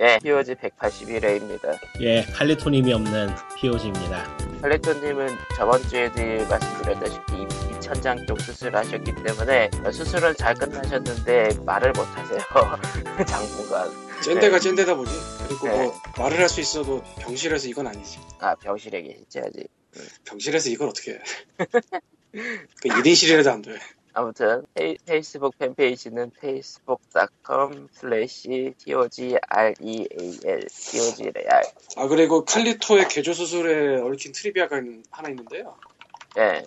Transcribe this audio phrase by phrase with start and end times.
[0.00, 1.76] 예, POG 181회입니다.
[2.00, 4.36] 예, 칼리토님이 없는 POG입니다.
[4.62, 7.32] 칼리토님은 저번 주에도 말씀드렸다시피
[7.80, 12.38] 2천장 쪽 수술하셨기 때문에 수술은 잘 끝나셨는데 말을 못하세요.
[13.26, 13.90] 장군간.
[14.22, 15.12] 쨘데가 쨘데다 보지.
[15.48, 15.76] 그리고 네.
[15.84, 18.20] 뭐 말을 할 수 있어도 병실에서 이건 아니지.
[18.38, 19.66] 아, 병실에 계시지 아직.
[20.26, 21.18] 병실에서 이걸 어떻게 해.
[22.32, 23.72] 그 1인실이라도 안 돼.
[24.12, 28.48] 아무튼 페이, 페이스북 팬페이지는 facebook.com slash
[28.78, 29.72] togreal togreal
[31.96, 34.80] 아 그리고 칼리토의 개조 수술에 얽힌 trivia가
[35.10, 35.76] 하나 있는데요.
[36.38, 36.62] 예,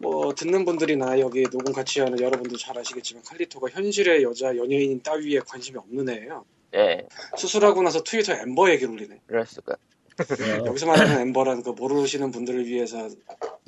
[0.00, 5.40] 뭐 듣는 분들이나 여기 녹음 같이 하는 여러분도 잘 아시겠지만 칼리토가 현실의 여자 연예인 따위에
[5.40, 6.44] 관심이 없는 애예요.
[6.74, 7.06] 예,
[7.36, 9.20] 수술하고 나서 트위터 엠버 얘기를 올리네.
[9.26, 9.74] 그럴 수가.
[9.74, 13.08] 어, 여기서 말하는 엠버란 그 모르시는 분들을 위해서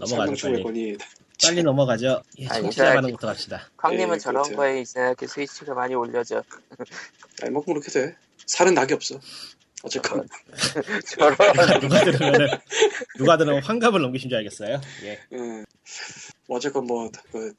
[0.06, 0.36] 설명 빨리.
[0.36, 0.96] 충분히
[1.46, 2.22] 빨리 넘어가죠.
[2.38, 3.68] 예, 아니, 청취자 저기- 반응부터 갑시다.
[3.76, 4.56] 광님은 예, 저런 그렇죠.
[4.56, 6.42] 거에 이상하게 스위치가 많이 올려져.
[7.42, 8.16] 아니 뭐 그렇게 돼.
[8.46, 9.18] 살은 낙이 없어.
[9.82, 10.26] 어쨌건
[11.06, 11.36] 저런,
[11.80, 12.48] 누가 들으면
[13.18, 14.80] 누가 들으면 환갑을 넘기신 줄 알겠어요.
[15.02, 15.20] 예.
[15.32, 15.64] 예.
[16.46, 17.52] 뭐 어쨌건 뭐 그,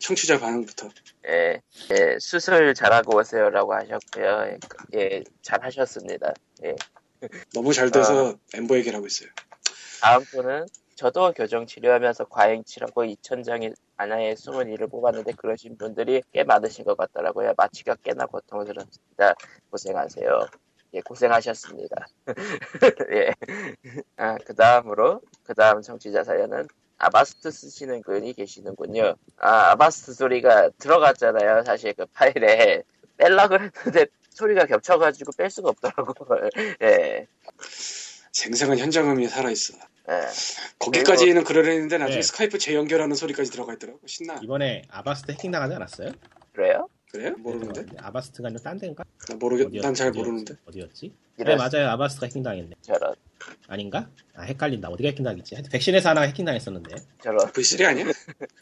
[0.00, 0.90] 청취자 반응부터
[1.28, 1.60] 예,
[1.90, 4.58] 예, 수술 잘하고 오세요라고 하셨고요.
[4.94, 6.34] 예, 예, 잘하셨습니다.
[6.64, 6.74] 예.
[7.54, 9.30] 너무 잘 돼서 엠버 얘기를 하고 있어요.
[10.02, 16.44] 다음 분은 저도 교정 치료하면서 과잉 치료고 2천장의 안하의 숨은 이를 뽑았는데 그러신 분들이 꽤
[16.44, 17.54] 많으신 것 같더라고요.
[17.56, 19.34] 마취가 꽤나 고통스럽습니다.
[19.70, 20.46] 고생하세요.
[20.94, 22.06] 예, 고생하셨습니다.
[23.12, 23.34] 예.
[24.16, 29.14] 아, 그 다음으로, 그 다음 청취자 사연은 아바스트 쓰시는 분이 계시는군요.
[29.38, 31.64] 아, 아바스트 소리가 들어갔잖아요.
[31.64, 32.82] 사실 그 파일에.
[33.16, 36.14] 뺄라 그랬는데 소리가 겹쳐가지고 뺄 수가 없더라고.
[36.82, 37.26] 예.
[38.38, 39.74] 생생한 현장음이 살아있어.
[40.10, 40.20] 예.
[40.80, 42.22] 거기까지는 그러려는데 나중에 네.
[42.22, 44.00] 스카이프 재연결하는 소리까지 들어가 있더라고.
[44.06, 44.38] 신나.
[44.42, 46.10] 이번에 아바스트 해킹 당하지 않았어요?
[46.52, 46.88] 그래요?
[47.10, 47.34] 그래요?
[47.38, 47.82] 모르는데?
[47.86, 49.04] 네, 아바스트가 아니라 딴 데인가?
[49.28, 49.68] 나 모르겠.
[49.68, 50.10] 어디였- 난 잘?
[50.10, 50.54] 모르는데.
[50.66, 51.12] 어디였지?
[51.36, 51.88] 네 이런 맞아요.
[51.90, 52.74] 아바스트가 해킹 당했네.
[52.82, 53.14] 저런,
[53.68, 54.10] 아닌가?
[54.34, 54.88] 아 헷갈린다.
[54.88, 55.54] 어디가 해킹 당했지?
[55.54, 56.96] 하여튼 백신에서 하나 해킹 당했었는데.
[57.22, 57.38] 저런.
[57.52, 58.06] V3 아니야?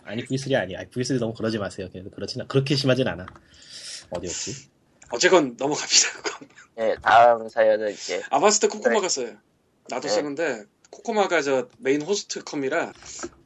[0.05, 0.81] 아니 V3 아니야.
[0.81, 1.89] 아니, V3 너무 그러지 마세요.
[1.91, 3.25] 그래도 그렇진 않- 그렇게 심하진 않아.
[4.11, 4.69] 어디였지?
[5.11, 6.09] 어쨌건 넘어갑시다.
[6.79, 9.35] 예, 다음 사연은 이제, 아바스트 코코마가 써요.
[9.89, 10.15] 나도 네.
[10.15, 12.93] 쓰는데 코코마가 저 메인 호스트 컴이라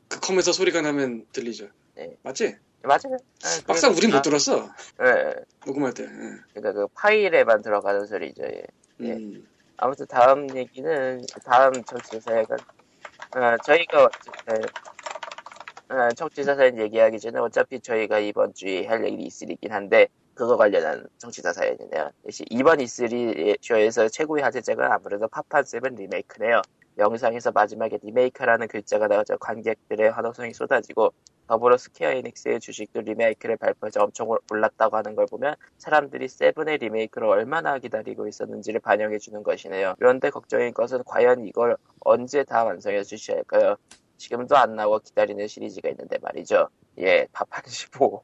[0.09, 1.69] 그 컴에서 소리가 나면 들리죠.
[1.95, 2.17] 네.
[2.23, 2.57] 맞지?
[2.83, 3.17] 맞아요.
[3.45, 4.69] 아, 막상 우린 못 아, 들었어.
[5.03, 5.35] 예,
[5.67, 6.05] 녹음할 때.
[6.05, 6.09] 예.
[6.55, 8.45] 그러니까 그 파일에만 들어가는 소리죠.
[8.45, 8.63] 예.
[9.01, 9.13] 예.
[9.13, 9.47] 음.
[9.77, 14.09] 아무튼 다음 얘기는 다음 청취자 사연은 어, 저희가
[14.51, 20.57] 예, 어, 청취자 사연 얘기하기 전에 어차피 저희가 이번 주에 할 얘기 E3이긴 한데 그거
[20.57, 22.11] 관련한 청취자 사연이네요.
[22.51, 26.61] 이번 E3 쇼에서 최고의 화제작은 아무래도 파판 세븐 리메이크네요.
[26.99, 31.13] 영상에서 마지막에 리메이크라는 글자가 나오자 관객들의 환호성이 쏟아지고
[31.47, 37.79] 더불어 스퀘어 에닉스의 주식도 리메이크를 발표해서 엄청 올랐다고 하는 걸 보면 사람들이 세븐의 리메이크를 얼마나
[37.79, 39.95] 기다리고 있었는지를 반영해주는 것이네요.
[39.99, 43.77] 그런데 걱정인 것은 과연 이걸 언제 다 완성해 주셔야 할까요?
[44.19, 46.69] 지금도 안 나오고 기다리는 시리즈가 있는데 말이죠.
[46.99, 48.23] 예, 파판 15.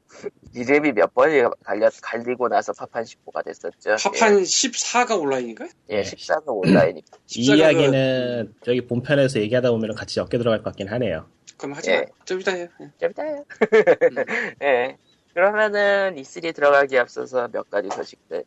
[0.54, 3.96] 이름이 몇 번이 갈려, 갈리고 나서 파판 15가 됐었죠.
[4.02, 5.68] 파판 14가 온라인인가요?
[5.90, 7.02] 예, 예 14는 온라인이.
[7.36, 11.26] 이 14가 이야기는 저기 본편에서 얘기하다 보면 같이 엮여 들어갈 것 같긴 하네요.
[11.58, 11.96] 그럼 하지 예.
[11.98, 12.04] 마.
[12.24, 12.68] 좀 이따 해.
[12.80, 12.90] 예.
[12.98, 13.44] 재밌다요.
[14.62, 14.96] 예.
[15.34, 18.44] 그러면은 E3 들어가기 앞서서 몇 가지 소식들.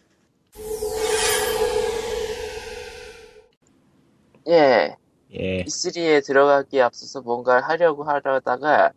[4.48, 4.96] 예.
[5.40, 5.64] 예.
[5.64, 8.92] E3에 들어가기 앞서서 뭔가를 하려고 하려다가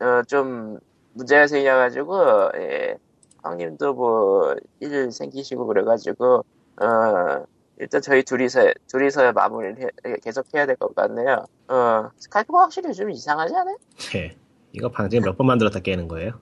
[0.00, 0.78] 어, 좀
[1.14, 2.96] 문제가 생겨가지고 예,
[3.44, 6.44] 형님도 뭐 일 생기시고 그래가지고
[6.80, 7.44] 어,
[7.80, 11.44] 일단 저희 둘이서 둘이서 마무리를 해- 계속 해야 될 것 같네요.
[11.68, 13.76] 어, 스카이프가 확실히 좀 이상하지 않아요?
[14.16, 14.36] 예.
[14.72, 16.32] 이거 방송 몇번 만들었다 깨는 거예요?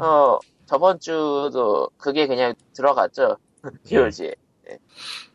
[0.00, 3.36] 어 저번 주도 그게 그냥 들어갔죠.
[3.88, 4.34] POG.
[4.70, 4.78] 예.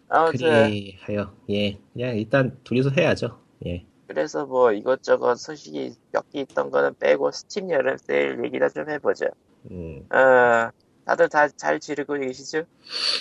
[0.09, 1.79] 아무튼 그리하여 예.
[1.93, 3.39] 그냥 일단 둘이서 해야죠.
[3.65, 3.85] 예.
[4.07, 9.25] 그래서 뭐 이것저것 소식이 몇 개 있던 거는 빼고 스팀 여름 세일 얘기나 좀 해보죠.
[9.71, 10.05] 음.
[10.13, 10.69] 어,
[11.05, 12.63] 다들 다 잘 지르고 계시죠?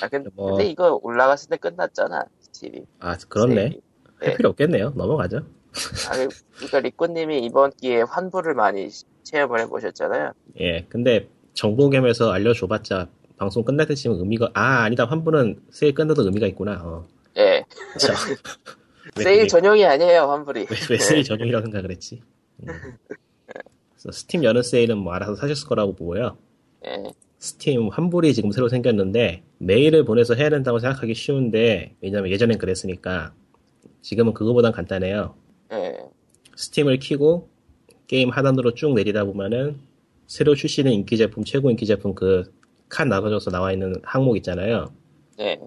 [0.03, 2.83] 아, 근데, 뭐- 근데 이거 올라갔을 때 끝났잖아, 스팀이.
[3.01, 3.55] 아 그렇네.
[3.55, 3.81] 세일이.
[4.21, 4.37] 할 네.
[4.37, 4.91] 필요 없겠네요.
[4.95, 5.39] 넘어가죠.
[5.39, 6.13] 아,
[6.57, 10.33] 그러니까 리꾸님이 이번 기회에 환불을 많이 시- 체험을 해보셨잖아요.
[10.61, 10.85] 예.
[10.89, 16.81] 근데 정보겸에서 알려줘봤자 방송 끝날 때쯤 의미가 아 아니다 환불은 세일 끝나도 의미가 있구나.
[16.85, 17.07] 어.
[17.39, 17.65] 예.
[19.17, 20.61] 세일 그게- 전용이 아니에요, 환불이.
[20.71, 22.21] 왜, 왜 세일 전용이라고 생각을 했지?
[22.63, 22.67] 음.
[23.97, 26.37] 스팀 여름 세일은 뭐 알아서 사셨을 거라고 보고요.
[26.87, 27.03] 예.
[27.39, 33.33] 스팀 환불이 지금 새로 생겼는데 메일을 보내서 해야 된다고 생각하기 쉬운데 왜냐면 예전엔 그랬으니까
[34.03, 35.35] 지금은 그거보단 간단해요.
[35.73, 35.97] 예.
[36.57, 37.49] 스팀을 키고
[38.07, 39.79] 게임 하단으로 쭉 내리다 보면은
[40.27, 42.45] 새로 출시된 인기 제품, 최고 인기 제품 그
[42.87, 44.93] 칸 나눠져서 나와 있는 항목 있잖아요.
[45.41, 45.59] 예.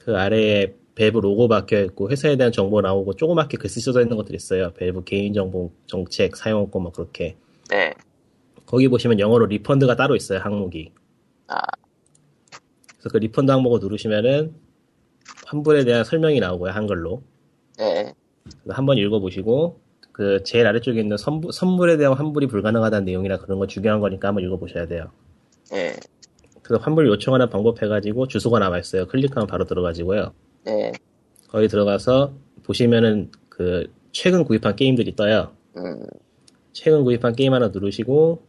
[0.00, 4.34] 그 아래에 밸브 로고 박혀 있고 회사에 대한 정보 나오고 조그맣게 글씨 써져 있는 것들
[4.34, 4.72] 있어요.
[4.74, 7.36] 밸브 개인 정보 정책 사용권 뭐 그렇게
[7.68, 7.94] 네.
[8.66, 10.92] 거기 보시면 영어로 refund가 따로 있어요 항목이.
[11.48, 11.60] 아,
[12.86, 14.54] 그래서 그 refund 항목을 누르시면은
[15.46, 17.22] 환불에 대한 설명이 나오고요 한글로.
[17.78, 18.14] 네.
[18.62, 19.80] 그래서 한번 읽어보시고
[20.12, 24.44] 그 제일 아래쪽에 있는 선부, 선물에 대한 환불이 불가능하다는 내용이나 그런 거 중요한 거니까 한번
[24.44, 25.10] 읽어보셔야 돼요.
[25.70, 25.96] 네.
[26.62, 29.06] 그래서 환불 요청하는 방법 해가지고 주소가 나와 있어요.
[29.06, 30.32] 클릭하면 바로 들어가지고요.
[30.64, 30.92] 네.
[31.48, 32.32] 거기 들어가서
[32.62, 35.52] 보시면은 그 최근 구입한 게임들이 떠요.
[35.76, 36.02] 음,
[36.72, 38.42] 최근 구입한 게임 하나 누르시고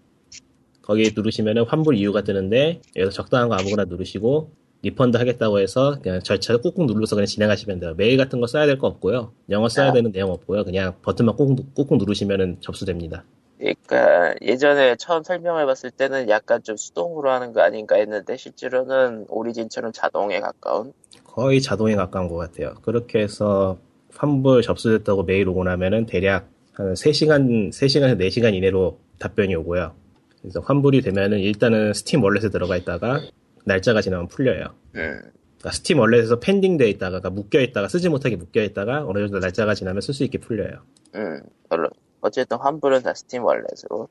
[0.81, 4.51] 거기 누르시면은 환불 이유가 뜨는데 여기서 적당한 거 아무거나 누르시고
[4.83, 7.93] refund 하겠다고 해서 그냥 절차 꾹꾹 눌러서 그냥 진행하시면 돼요.
[7.97, 9.33] 메일 같은 거 써야 될 거 없고요.
[9.49, 9.93] 영어 써야 아.
[9.93, 10.63] 되는 내용 없고요.
[10.63, 13.23] 그냥 버튼만 꾹꾹, 꾹꾹 누르시면은 접수됩니다.
[13.57, 20.39] 그러니까 예전에 처음 설명해봤을 때는 약간 좀 수동으로 하는 거 아닌가 했는데 실제로는 오리진처럼 자동에
[20.39, 20.93] 가까운.
[21.35, 22.75] 거의 자동에 가까운 것 같아요.
[22.81, 23.77] 그렇게 해서
[24.15, 29.93] 환불 접수됐다고 메일 오고 나면은 대략 한 3시간, 3시간에서 4시간 이내로 답변이 오고요.
[30.41, 33.19] 그래서 환불이 되면은 일단은 스팀 wallet에 들어가 있다가
[33.65, 34.67] 날짜가 지나면 풀려요.
[34.95, 35.19] 음,
[35.57, 39.73] 그러니까 스팀 wallet에서 pending돼 있다가, 그러니까 묶여 있다가, 쓰지 못하게 묶여 있다가 어느 정도 날짜가
[39.73, 40.79] 지나면 쓸 수 있게 풀려요.
[41.15, 41.89] 음, 물론
[42.21, 44.07] 어쨌든 환불은 다 스팀 wallet으로.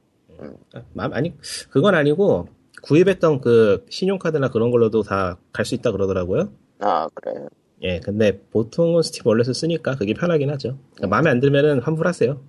[0.75, 1.33] 아, 마- 아니,
[1.71, 2.49] 그건 아니고
[2.83, 6.51] 구입했던 그 신용카드나 그런 걸로도 다 갈 수 있다 그러더라고요.
[6.85, 7.49] 아 그래요.
[7.83, 10.79] 예, 근데 보통은 스팀 wallet을 쓰니까 그게 편하긴 하죠.
[10.95, 12.41] 그러니까 마음에 안 들면은 환불하세요.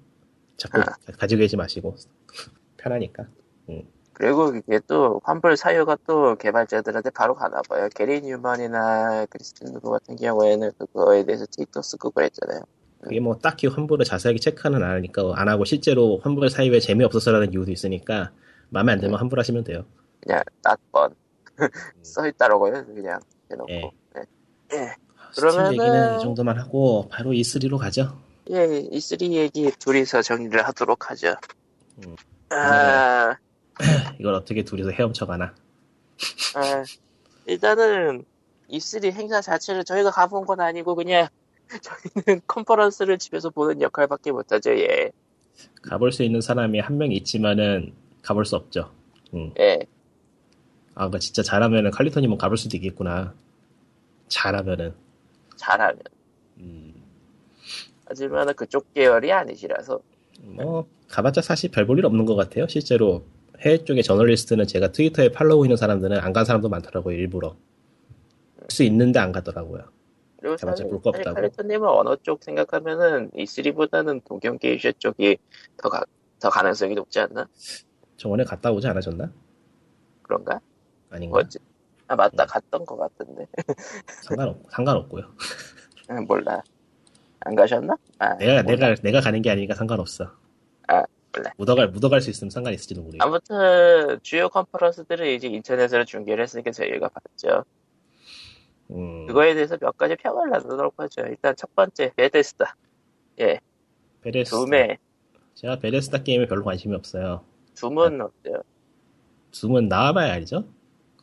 [0.57, 0.85] 자꾸 아.
[1.17, 1.95] 가지고 계지 마시고
[2.77, 3.27] 편하니까.
[4.15, 7.89] 그리고 이게 또 환불 사유가 또 개발자들한테 바로 가나 봐요.
[7.93, 12.61] 게리 뉴먼이나 크리스틴 누브 같은 경우에는 그거에 대해서 트위터 쓰고 그랬잖아요.
[13.01, 17.71] 그게 뭐 딱히 환불을 자세하게 체크는 안 하니까 안 하고 실제로 환불 사유에 재미없어서라는 이유도
[17.71, 18.31] 있으니까
[18.69, 19.83] 마음에 안 들면 환불하시면 돼요.
[20.21, 21.13] 그냥 딱번
[22.01, 22.85] 써있다라고요.
[22.85, 23.19] 그냥
[23.51, 23.71] 해놓고.
[23.73, 23.91] 예.
[24.75, 24.83] 네.
[24.83, 24.95] 예.
[25.31, 28.17] 스팀 그러면은- 얘기는 이 정도만 하고 바로 E3로 가죠.
[28.51, 28.55] 예,
[28.91, 31.35] E3 얘기 둘이서 정리를 하도록 하죠.
[32.05, 32.15] 음.
[32.49, 33.35] 아,
[34.19, 35.53] 이걸 어떻게 둘이서 헤엄쳐가나.
[36.55, 36.83] 아,
[37.47, 38.23] 일단은
[38.69, 41.27] E3 행사 자체를 저희가 가본 건 아니고 그냥
[42.25, 44.71] 저희는 컨퍼런스를 집에서 보는 역할밖에 못하죠.
[44.79, 45.11] 예,
[45.81, 48.91] 가볼 수 있는 사람이 한 명 있지만은 가볼 수 없죠.
[49.33, 49.51] 음.
[49.59, 49.79] 예.
[50.93, 53.33] 아, 그 진짜 잘하면은 칼리토님은 가볼 수도 있겠구나.
[54.27, 54.93] 잘하면은.
[55.57, 55.99] 잘하면.
[56.57, 56.93] 음,
[58.05, 59.99] 하지만 그쪽 계열이 아니시라서.
[60.41, 62.67] 뭐 가봤자 사실 별 볼 일 없는 것 같아요.
[62.67, 63.25] 실제로
[63.59, 67.15] 해외 쪽의 저널리스트는 제가 트위터에 팔로우 있는 사람들은 안 간 사람도 많더라고요.
[67.17, 67.55] 일부러.
[68.61, 69.83] 할수 있는데 안 가더라고요.
[70.39, 71.35] 그리고 사실 볼거 없다고.
[71.35, 75.37] 칼리토님은 언어 쪽 생각하면은 E3보다는 동경 게이셔 쪽이
[75.77, 76.03] 더, 가,
[76.39, 77.47] 더 가능성이 높지 않나?
[78.17, 79.31] 저번에 갔다 오지 않으셨나?
[80.23, 80.59] 그런가?
[81.09, 81.35] 아닌가?
[81.39, 81.59] 뭐지?
[82.07, 82.47] 아 맞다 음.
[82.47, 83.47] 갔던 것 같은데
[84.23, 85.23] 상관없, 상관없고요.
[86.11, 86.61] 응, 몰라
[87.45, 87.95] 안 가셨나?
[88.19, 88.75] 아, 내가, 몰라.
[88.75, 90.31] 내가, 내가 가는 게 아니니까 상관없어.
[90.87, 91.03] 아,
[91.35, 91.51] 몰라.
[91.57, 93.23] 묻어갈, 묻어갈 수 있으면 상관 있을지도 모르겠어.
[93.23, 97.63] 아무튼 주요 컨퍼런스들을 이제 인터넷으로 중계를 했으니까 저희가 봤죠.
[98.91, 101.21] 음, 그거에 대해서 몇 가지 평을 나누도록 하죠.
[101.21, 102.75] 일단 첫 번째 베데스다.
[103.41, 103.59] 예,
[104.21, 104.57] 베데스다.
[104.57, 104.97] 둠에
[105.53, 107.43] 제가 베데스다 게임에 별로 관심이 없어요.
[107.75, 108.61] 둠은 어때요?
[109.51, 110.67] 둠은 나와봐야 알죠?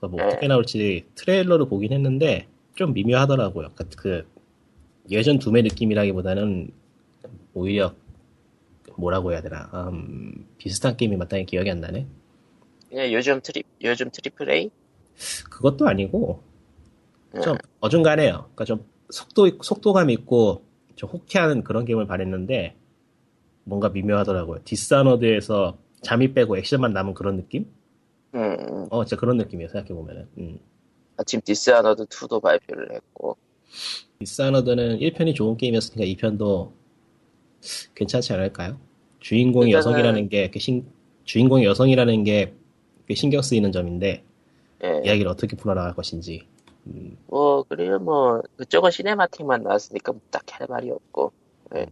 [0.02, 0.26] 그거 뭐 네.
[0.26, 3.70] 어떻게 나올지 트레일러로 보긴 했는데 좀 미묘하더라고요.
[3.76, 4.26] 그, 그
[5.10, 6.70] 예전 둠의 느낌이라기보다는
[7.54, 7.94] 오히려
[8.96, 12.06] 뭐라고 해야 되나 음, 비슷한 게임이 마땅히 기억이 안 나네.
[12.88, 14.70] 그냥 요즘 트리 요즘 triple A?
[15.48, 16.42] 그것도 아니고
[17.42, 17.58] 좀 응.
[17.80, 18.32] 어중간해요.
[18.38, 20.64] 그러니까 좀 속도 있- 속도감 있고
[20.96, 22.74] 좀 호쾌한 그런 게임을 바랬는데
[23.64, 24.62] 뭔가 미묘하더라고요.
[24.64, 27.66] 디스아너드에서 잠입 빼고 액션만 남은 그런 느낌?
[28.34, 29.68] 음, 어, 진짜 그런 느낌이에요.
[29.68, 30.28] 생각해 보면은.
[30.38, 30.58] 음.
[31.16, 33.36] 아 참 디스아너드 2도 발표를 했고
[34.20, 36.72] 디스아너드는 1편이 좋은 게임이었으니까 2편도
[37.94, 38.78] 괜찮지 않을까요?
[39.20, 40.86] 주인공이 일단은- 여성이라는 게, 그 신,
[41.24, 42.54] 주인공이 여성이라는 게,
[43.06, 44.24] 꽤 신경 쓰이는 점인데,
[44.84, 45.02] 예.
[45.04, 46.46] 이야기를 어떻게 풀어나갈 것인지.
[46.88, 51.30] 음, 뭐 그리고 뭐 그쪽은 cinematic만 나왔으니까 딱히 할 말이 없고
[51.76, 51.86] 예.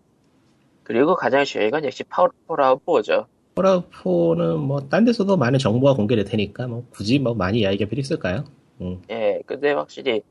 [0.83, 6.25] 그리고 가장 중요한 건 역시 파워 폴아웃 4죠 폴아웃4는 뭐, 딴 데서도 많은 정보가 공개될
[6.25, 8.45] 테니까, 뭐, 굳이 뭐, 많이 이야기가 필요 있을까요?
[8.81, 10.23] 음, 예 근데 확실히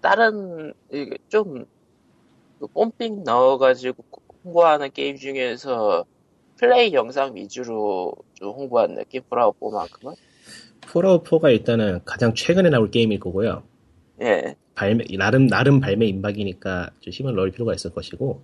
[0.00, 0.74] 다른
[1.28, 1.64] 좀
[2.74, 4.04] 뽐삥 넣어가지고
[4.44, 6.04] 홍보하는 게임 중에서
[6.56, 10.16] 플레이 영상 위주로 좀 홍보한 느낌 폴아웃 4만큼은
[10.82, 13.62] 폴아웃4가 일단은 가장 최근에 나올 게임일 거고요.
[14.20, 18.42] 예 발매, 나름, 나름 발매 임박이니까 좀 힘을 넣을 필요가 있을 것이고,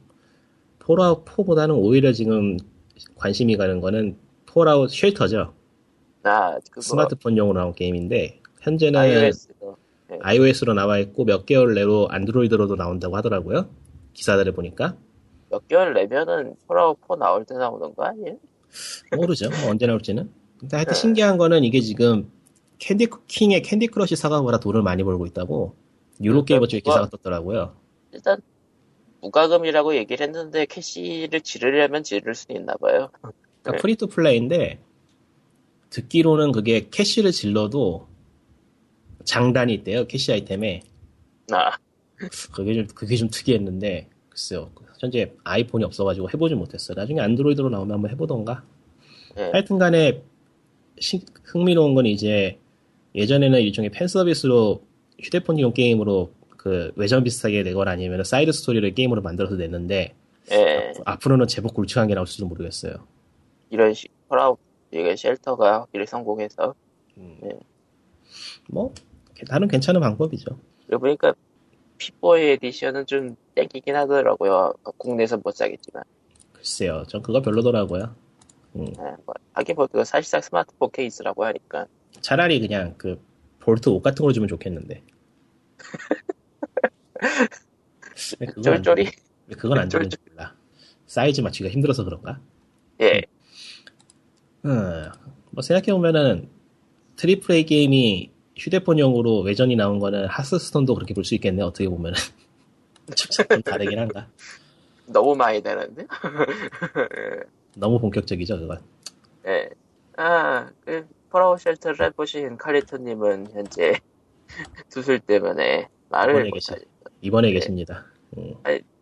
[0.81, 2.57] 폴아웃 4보다는 오히려 지금
[3.17, 5.55] 관심이 가는 거는 폴아웃 쉘터죠.
[6.23, 9.77] 나 그거 스마트폰용으로 나온 게임인데, 현재는 iOS 도
[10.09, 10.19] 네.
[10.23, 13.69] iOS로 나와 있고 몇 개월 내로 안드로이드로도 나온다고 하더라고요.
[14.15, 14.97] 기사들을 보니까
[15.51, 18.37] 몇 개월 내면은 폴아웃 4 나올 때 나오는 거 아니에요?
[19.17, 19.51] 모르죠.
[19.51, 20.31] 뭐 언제 나올지는.
[20.59, 20.99] 근데 하여튼 네.
[21.01, 22.31] 신기한 거는 이게 지금
[22.79, 25.75] 캔디 킹의 캔디 크러쉬 사가보다 돈을 많이 벌고 있다고
[26.23, 27.75] 유로게이머 쪽에 그거- 기사가 떴더라고요.
[28.13, 28.41] 일단
[29.25, 33.11] 무과금이라고 얘기를 했는데 캐시를 지르려면 지를 수 있나 봐요.
[33.21, 33.77] 그러니까 네.
[33.79, 34.79] free to play인데
[35.91, 38.07] 듣기로는 그게 캐시를 질러도
[39.25, 40.07] 장단이 있대요.
[40.07, 40.83] 캐시 아이템에.
[41.53, 41.77] 아,
[42.53, 44.71] 그게 좀 그게 좀 특이했는데 글쎄요.
[45.01, 46.95] 현재 아이폰이 없어가지고 해보지 못했어요.
[46.97, 48.63] 나중에 안드로이드로 나오면 한번 해보던가.
[49.39, 49.43] 예.
[49.53, 50.23] 하여튼간에
[50.99, 52.59] 시- 흥미로운 건 이제
[53.15, 54.83] 예전에는 일종의 팬 서비스로
[55.23, 56.31] 휴대폰용 게임으로
[56.65, 60.15] 그 외전 비슷하게 내거나 아니면 side story를 게임으로 만들어서 냈는데
[60.51, 60.93] 예.
[61.05, 62.95] 앞으로는 제법 굵직한 게 나올지도 모르겠어요.
[63.69, 64.59] 이런 식 폴아웃
[64.91, 66.75] 이게 쉘터가 확실히 성공해서
[68.71, 68.95] 뭐
[69.47, 70.59] 나는 괜찮은 방법이죠.
[70.87, 71.35] 그리고 보니까
[71.99, 74.73] 핍보이 에디션은 좀 땡기긴 하더라고요.
[74.97, 76.03] 국내에서 못 사겠지만.
[76.55, 78.15] 글쎄요, 전 그거 별로더라고요.
[78.77, 81.87] 음, 예, 뭐, 하긴 뭐, 그거 사실상 스마트폰 케이스라고 하니까.
[82.23, 83.23] 차라리 그냥 그
[83.61, 85.03] 볼트 옷 같은 걸 주면 좋겠는데.
[88.39, 89.09] 왜 그건 안 쫄쫄이?
[89.49, 90.55] 왜 그건 안 주는지 몰라.
[91.07, 92.41] 사이즈 맞추기가 힘들어서 그런가?
[93.01, 93.23] 예.
[94.65, 95.11] 음,
[95.51, 96.49] 뭐 생각해보면은
[97.17, 102.17] triple A 게임이 휴대폰용으로 외전이 나온 거는 하스스톤도 그렇게 볼 수 있겠네 어떻게 보면은
[103.17, 104.29] 좀, 좀 다르긴 한가
[105.07, 106.07] 너무 많이 되는데?
[107.77, 108.81] 너무 본격적이죠 그건
[109.47, 109.69] 예.
[110.17, 113.99] 아, 그, 폴아웃 쉘터를 해보신 칼리토님은 현재
[114.89, 116.77] 수술 때문에 말을 못하죠.
[117.25, 117.55] 이번에 네.
[117.55, 118.55] 계십니다 음,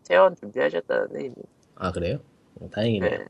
[0.04, 1.34] 퇴원 준비하셨다는 이미.
[1.74, 2.20] 아 그래요?
[2.60, 3.26] 어, 다행이네요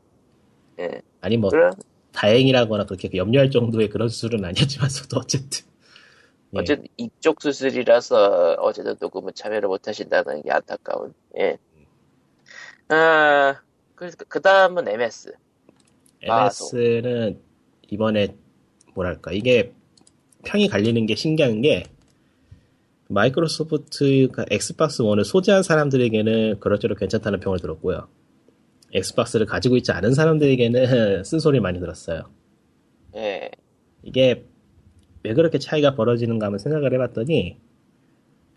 [0.79, 0.83] 예.
[0.83, 1.01] 예.
[1.21, 1.73] 아니 뭐 그럼,
[2.11, 5.65] 다행이라거나 그렇게 염려할 정도의 그런 수술은 아니었지만서도 어쨌든
[6.53, 6.59] 예.
[6.59, 11.13] 어쨌든 이쪽 수술이라서 어제도 녹음을 참여를 못 하신다는 게 안타까운.
[11.39, 11.57] 예.
[12.89, 13.61] 아,
[13.95, 15.33] 그, 그 다음은 MS.
[16.21, 17.41] MS는
[17.89, 18.35] 이번에
[18.93, 19.73] 뭐랄까 이게
[20.45, 21.83] 평이 갈리는 게 신기한 게
[23.13, 28.07] 마이크로소프트가 엑스박스 원을 소지한 사람들에게는 그럭저럭 괜찮다는 평을 들었고요.
[28.93, 32.23] 엑스박스를 가지고 있지 않은 사람들에게는 쓴소리 많이 들었어요.
[33.15, 33.49] 예.
[34.03, 34.45] 이게
[35.23, 37.57] 왜 그렇게 차이가 벌어지는가 한번 생각을 해봤더니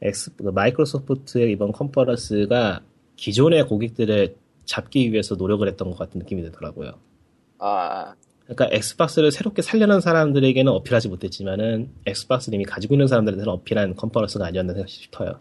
[0.02, 2.82] 엑스, 그 마이크로소프트의 이번 컨퍼런스가
[3.16, 6.98] 기존의 고객들을 잡기 위해서 노력을 했던 것 같은 느낌이 들더라고요.
[7.58, 8.14] 아,
[8.46, 14.74] 그러니까 엑스박스를 새롭게 살려는 사람들에게는 어필하지 못했지만은 엑스박스를 이미 가지고 있는 사람들한테는 어필한 컨퍼런스가 아니었나
[14.86, 15.40] 싶어요.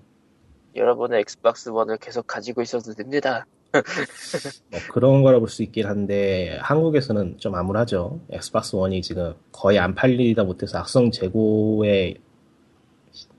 [0.76, 3.46] 여러분의 엑스박스 원을 계속 가지고 있어도 됩니다.
[4.72, 8.20] 뭐 그런 거라 볼 수 있긴 한데 한국에서는 좀 암울하죠.
[8.32, 12.16] 엑스박스 원이 지금 거의 안 팔리다 못해서 악성 재고에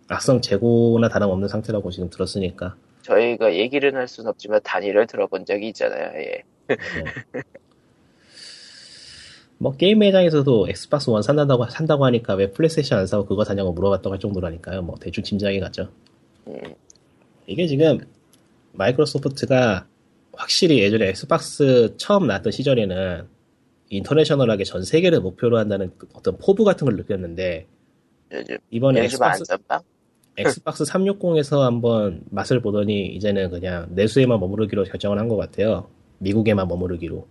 [0.09, 6.13] 악성 재고나 다름없는 상태라고 지금 들었으니까 저희가 얘기를 할 수는 없지만 단위를 들어본 적이 있잖아요.
[6.21, 6.43] 예.
[6.69, 6.77] 네.
[9.59, 14.13] 뭐 게임 매장에서도 엑스박스 원 산다고 산다고 하니까 왜 플레이스테이션 안 사고 그거 사냐고 물어봤다고
[14.13, 14.83] 할 정도라니까요.
[14.83, 15.89] 뭐 대충 짐작이 가죠.
[16.49, 16.55] 음,
[17.47, 17.99] 이게 지금
[18.73, 19.87] 마이크로소프트가
[20.35, 23.27] 확실히 예전에 엑스박스 처음 나왔던 시절에는
[23.89, 27.67] 인터내셔널하게 전 세계를 목표로 한다는 그 어떤 포부 같은 걸 느꼈는데
[28.71, 29.45] 이번에 엑스박스?
[30.39, 35.89] 엑스박스 360에서 한번 맛을 보더니 이제는 그냥 내수에만 머무르기로 결정을 한 것 같아요.
[36.19, 37.27] 미국에만 머무르기로.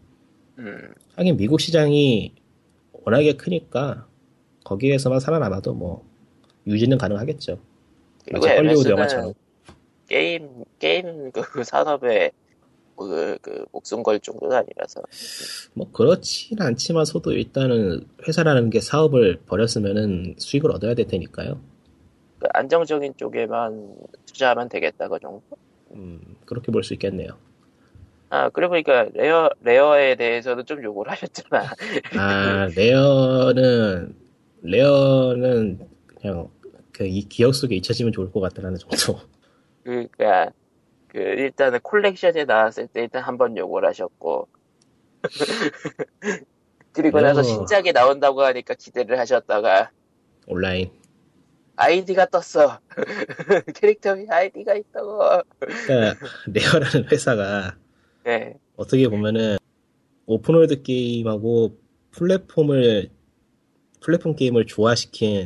[0.59, 2.33] 음, 하긴 미국 시장이
[2.91, 4.07] 워낙에 크니까
[4.63, 6.05] 거기에서만 살아남아도 뭐
[6.65, 7.59] 유지는 가능하겠죠.
[8.25, 9.33] 그리고 헐리우드 영화처럼.
[10.07, 12.31] 게임 게임 그 산업에
[12.97, 15.01] 그, 그 목숨 걸 정도는 아니라서
[15.74, 21.59] 뭐 그렇진 않지만서도 일단은 회사라는 게 사업을 벌였으면은 수익을 얻어야 될 테니까요.
[22.39, 23.95] 그 안정적인 쪽에만
[24.25, 25.41] 투자하면 되겠다 그 정도.
[25.91, 27.38] 음, 그렇게 볼 수 있겠네요.
[28.36, 31.72] 아 그리고 보니까 레어 레어에 대해서는 좀 욕을 하셨잖아.
[32.18, 34.13] 아 레어는
[34.62, 36.50] 레어는 그냥
[36.92, 39.20] 그 이 기억 속에 잊혀지면 좋을 것 같다는 정도.
[39.84, 40.51] 그러니까
[41.08, 44.50] 그 일단은 콜렉션에 나왔을 때 일단 한번 욕을 하셨고
[46.92, 47.44] 그리고 나서 레어.
[47.44, 49.92] 신작이 나온다고 하니까 기대를 하셨다가
[50.48, 50.92] 온라인.
[51.77, 52.80] 아이디가 떴어.
[53.75, 55.20] 캐릭터에 아이디가 있다고.
[55.60, 57.75] 그러니까 레어라는 회사가
[58.25, 58.55] 네.
[58.75, 59.58] 어떻게 보면은
[60.25, 61.77] open world 게임하고
[62.10, 63.12] 플랫폼을
[64.01, 65.46] 플랫폼 게임을 조화시킨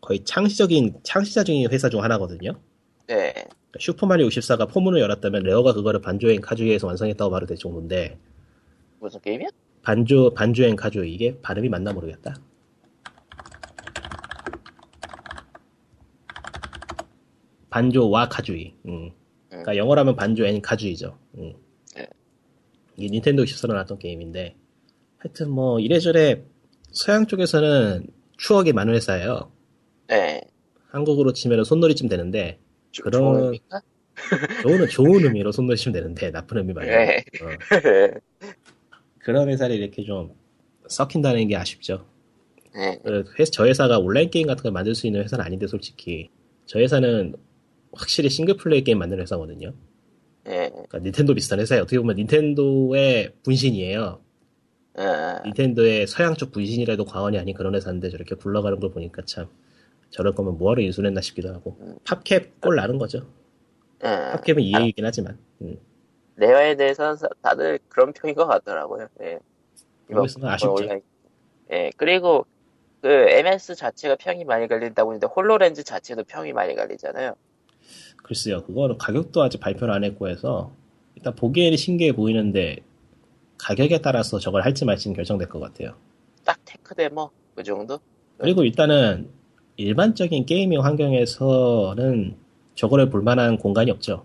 [0.00, 2.58] 거의 창시적인 창시자적인 회사 중 하나거든요.
[3.06, 3.34] 네.
[3.78, 8.18] 슈퍼마리오 64가 포문을 열었다면 레어가 그거를 반조 앤 카주이에서 완성했다고 말도 될 정도인데
[8.98, 9.48] 무슨 게임이야?
[9.82, 12.36] 반조 반조행 카주 이게 발음이 맞나 모르겠다.
[17.68, 18.74] 반조와 카주이.
[18.86, 19.10] 음.
[19.62, 21.18] 그러니까 영어로 하면 반조 아닌 카주이죠.
[21.38, 21.52] 음.
[21.96, 22.06] 네.
[22.96, 24.54] 이게 닌텐도 64로 나왔던 게임인데
[25.18, 26.42] 하여튼 뭐 이래저래
[26.92, 29.52] 서양 쪽에서는 추억이 많은 회사예요.
[30.08, 30.40] 네.
[30.88, 32.58] 한국으로 치면 손놀이쯤 되는데
[32.90, 33.80] 좀 그런- 좋은 의미인가?
[34.62, 37.24] 좋은 좋은 의미로 손놀이 치면 되는데 나쁜 의미 말고 네.
[37.42, 38.20] 어,
[39.18, 40.34] 그런 회사를 이렇게 좀
[40.88, 42.06] 썩힌다는 게 아쉽죠.
[42.74, 42.98] 네.
[43.34, 46.28] 그저 회사가 온라인 게임 같은 걸 만들 수 있는 회사는 아닌데 솔직히
[46.66, 47.34] 저 회사는
[47.92, 49.72] 확실히 single play 게임 만드는 회사거든요.
[50.44, 50.70] 네.
[50.70, 51.82] 그러니까 닌텐도 비슷한 회사예요.
[51.82, 54.20] 어떻게 보면 닌텐도의 분신이에요.
[54.94, 55.02] 어,
[55.44, 59.46] 닌텐도의 서양 쪽 분신이라도 과언이 아닌 그런 회사인데 저렇게 굴러가는 걸 보니까 참
[60.10, 63.18] 저럴 거면 뭐하러 인수했나 싶기도 하고 팝캡 꼴 나는 거죠.
[64.02, 64.08] 어.
[64.32, 65.76] 팝캡은 EA이긴 하지만 음.
[66.36, 69.08] 레어에 대해서는 사- 다들 그런 평인 것 같더라고요.
[69.20, 69.38] 네.
[70.08, 70.72] 모르겠으면 아쉽죠.
[70.74, 71.02] 온라인.
[71.70, 72.46] 예, 그리고
[73.02, 77.34] 그 MS 자체가 평이 많이 갈린다고 했는데 홀로렌즈 자체도 평이 많이 갈리잖아요.
[78.22, 80.72] 글쎄요, 그거는 가격도 아직 발표를 안 했고 해서
[81.16, 82.78] 일단 보기에는 신기해 보이는데
[83.58, 85.94] 가격에 따라서 저걸 할지 말지는 결정될 것 같아요.
[86.44, 87.98] 딱 테크 데모 그 정도?
[88.38, 89.30] 그리고 일단은
[89.76, 92.36] 일반적인 게이밍 환경에서는
[92.74, 94.24] 저거를 볼만한 공간이 없죠.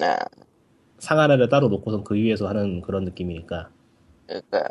[0.00, 0.16] 아,
[0.98, 3.70] 상 하나를 따로 놓고선 그 위에서 하는 그런 느낌이니까.
[4.26, 4.68] 그러니까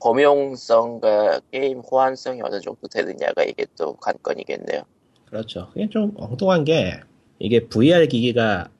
[0.00, 4.82] 범용성과 게임 호환성이 어느 정도 되느냐가 이게 또 관건이겠네요.
[5.26, 5.68] 그렇죠.
[5.68, 7.00] 그게 좀 엉뚱한 게
[7.42, 8.70] 이게 VR 기기가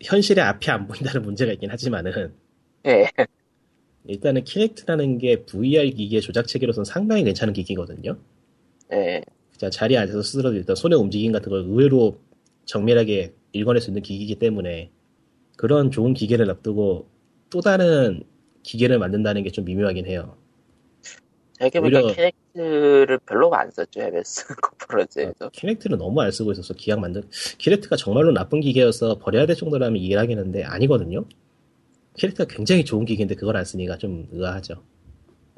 [0.00, 2.32] 현실의 앞이 안 보인다는 문제가 있긴 하지만은
[2.86, 3.10] 예,
[4.06, 8.16] 일단은 키넥트라는 게 VR 기기의 조작 체계로서는 상당히 괜찮은 기기거든요.
[8.92, 12.20] 예, 진짜 자리에 앉아서 쓰더라도 일단 손의 움직임 같은 걸 의외로
[12.64, 14.90] 정밀하게 읽어낼 수 있는 기기이기 때문에
[15.56, 17.08] 그런 좋은 기계를 놔두고
[17.50, 18.22] 또 다른
[18.62, 20.36] 기계를 만든다는 게 좀 미묘하긴 해요.
[21.58, 25.50] 생각해보니까 오히려- 키넥트를 별로 안 썼죠, MS 컨퍼런스에서.
[25.50, 27.22] 키넥트는 너무 안 쓰고 있어서 기껏 만든
[27.58, 31.24] 키넥트가 정말로 나쁜 기계여서 버려야 될 정도라면 이해를 하겠는데 아니거든요.
[32.16, 34.82] 키넥트가 굉장히 좋은 기계인데 그걸 안 쓰니까 좀 의아하죠.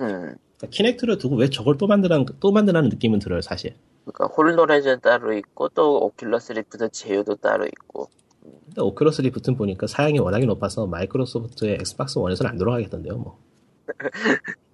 [0.00, 3.74] 음, 그러니까 키넥트를 두고 왜 저걸 또 만드는 또 만드나라는 느낌은 들어요, 사실.
[4.04, 8.08] 그러니까 홀로렌즈는 따로 있고 또 오큘러스 리프트 제휴도 따로 있고.
[8.42, 13.38] 근데 오큘러스 리프트는 보니까 사양이 워낙에 높아서 마이크로소프트의 엑스박스 원에서는 안 돌아가겠던데요, 뭐.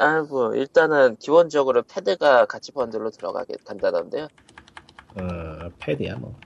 [0.00, 4.28] 아, 뭐 일단은 기본적으로 패드가 같이 번들로 들어가게 간다던데요.
[5.16, 6.38] 어, 패드야, 뭐.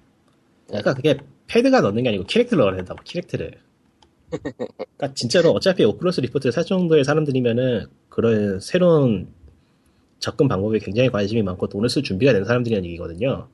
[0.66, 3.60] 그러니까 그게 패드가 넣는 게 아니고 키넥트를 넣어야 된다고, 키넥트를.
[4.96, 9.32] 그러니까 진짜로 어차피 오큘러스 리프트를 살 정도의 사람들이면은 그런 새로운
[10.18, 13.48] 접근 방법에 굉장히 관심이 많고 돈을 쓸 준비가 된 사람들이라는 얘기거든요.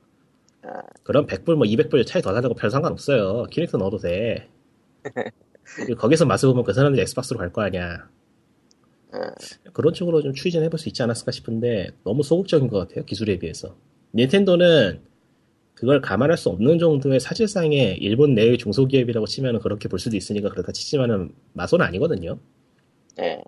[0.63, 3.45] 아, 그럼 100불 뭐 200불 차이 더 나는 거별 상관없어요.
[3.51, 4.49] 키넥트 넣어도 돼.
[5.97, 8.07] 거기서 맛을 보면 그 사람들이 엑스박스로 갈 거 아니야.
[9.13, 9.19] 음,
[9.73, 13.75] 그런 쪽으로 좀 추진 해볼 수 있지 않았을까 싶은데 너무 소극적인 것 같아요 기술에 비해서.
[14.13, 15.01] 닌텐도는
[15.73, 20.71] 그걸 감안할 수 없는 정도의 사실상의 일본 내의 중소기업이라고 치면 그렇게 볼 수도 있으니까 그렇다
[20.71, 22.37] 치지만은 마소는 아니거든요.
[23.19, 23.41] 예,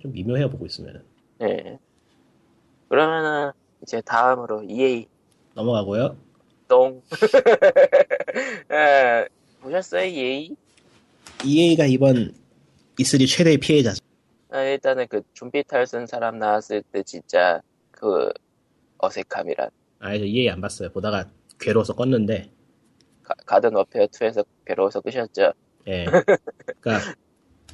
[0.00, 1.04] 좀 미묘해 보고 있으면
[1.42, 1.78] 예.
[2.88, 3.52] 그러면은
[3.82, 5.06] 이제 다음으로 EA
[5.54, 6.16] 넘어가고요.
[6.68, 7.02] 똥.
[8.72, 9.28] 예,
[9.60, 10.56] 보셨어요 EA?
[11.44, 12.34] EA가 이번
[12.98, 13.98] E3 최대의 피해자죠.
[14.02, 14.11] 아,
[14.60, 17.60] 일단은 그 좀비 탈 쓴 사람 나왔을 때 진짜
[17.90, 18.30] 그
[18.98, 19.70] 어색함이란.
[19.98, 20.90] 아저 EA 안 봤어요.
[20.90, 22.50] 보다가 괴로워서 껐는데.
[23.22, 25.52] 가, 가든 어페어 2에서 괴로워서 끄셨죠.
[25.88, 26.04] 예.
[26.80, 27.14] 그러니까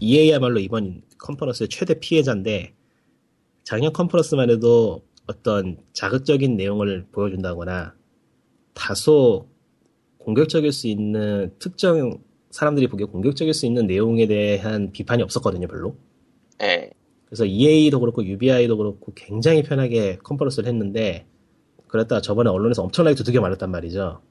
[0.01, 2.75] EA야말로 이번 컨퍼런스의 최대 피해자인데
[3.65, 7.95] 작년 컨퍼런스만 해도 어떤 자극적인 내용을 보여준다거나
[8.73, 9.49] 다소
[10.19, 15.97] 공격적일 수 있는 특정 사람들이 보기에 공격적일 수 있는 내용에 대한 비판이 없었거든요 별로
[16.63, 16.91] 예,
[17.27, 21.27] 그래서 EA도 그렇고 UBI도 그렇고 굉장히 편하게 컨퍼런스를 했는데
[21.87, 24.23] 그랬다가 저번에 언론에서 엄청나게 두들겨 맞았단 말이죠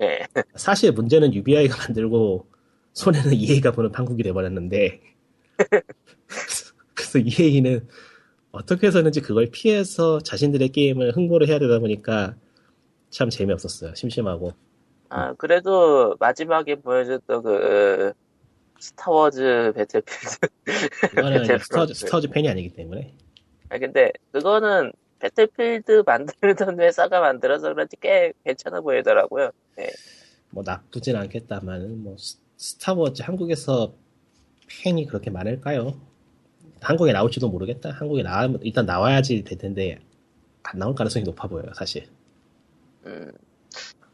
[0.00, 2.46] 예, 사실 문제는 UBI가 만들고
[2.92, 5.00] 손해는 EA가 보는 판국이 돼버렸는데
[6.94, 7.86] 그래서 EA는
[8.56, 12.36] 어떻게 해서는지 그걸 피해서 자신들의 게임을 흥보를 해야 되다 보니까
[13.10, 13.94] 참 재미없었어요.
[13.94, 14.52] 심심하고.
[15.10, 18.12] 아, 그래도 마지막에 보여줬던 그,
[18.78, 20.38] 스타워즈 배틀필드.
[21.14, 21.94] 배틀 스타워즈.
[21.94, 23.14] 스타워즈 팬이 아니기 때문에.
[23.70, 29.50] 아, 근데, 그거는 배틀필드 만들던 회사가 만들어서 그런지 꽤 괜찮아 보이더라고요.
[29.76, 29.90] 네.
[30.50, 33.94] 뭐 나쁘진 않겠다만 뭐 스- 스타워즈 한국에서
[34.68, 35.98] 팬이 그렇게 많을까요?
[36.80, 37.90] 한국에 나올지도 모르겠다.
[37.90, 39.98] 한국에 나 일단 나와야지 될 텐데
[40.62, 42.06] 안 나올 가능성이 높아 보여요, 사실.
[43.06, 43.32] 음,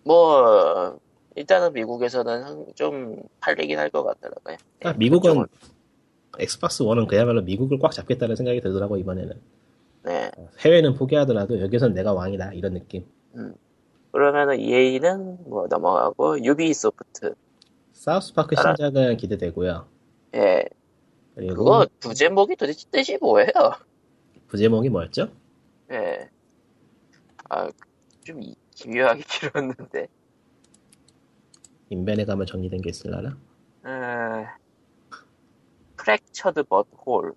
[0.05, 0.99] 뭐,
[1.37, 4.57] 일단은 미국에서는 한- 좀 팔리긴 할 것 같더라고요.
[4.85, 5.47] 아, 미국은
[6.39, 9.41] 엑스박스 원은 그야말로 미국을 꽉 잡겠다는 생각이 들더라고 이번에는
[10.05, 10.31] 네.
[10.61, 13.05] 해외는 포기하더라도 여기선 내가 왕이다 이런 느낌.
[13.35, 13.55] 음.
[14.11, 17.35] 그러면은 EA는 뭐 넘어가고 유비소프트.
[17.93, 18.75] 사우스 파크야.
[18.77, 19.87] 신작은 기대되고요.
[20.35, 20.65] 예.
[21.35, 23.49] 그리고 그거 부제목이 도대체 뜻이 뭐예요?
[24.49, 25.29] 부제목이 뭐였죠?
[25.93, 26.29] 예.
[27.49, 27.69] 아,
[28.25, 30.09] 좀 이- 기묘하게 길었는데.
[31.93, 33.37] 인벤에 가면 정리된 게 있을라나?
[33.85, 34.47] 음,
[35.97, 37.35] 프랙처드 버홀.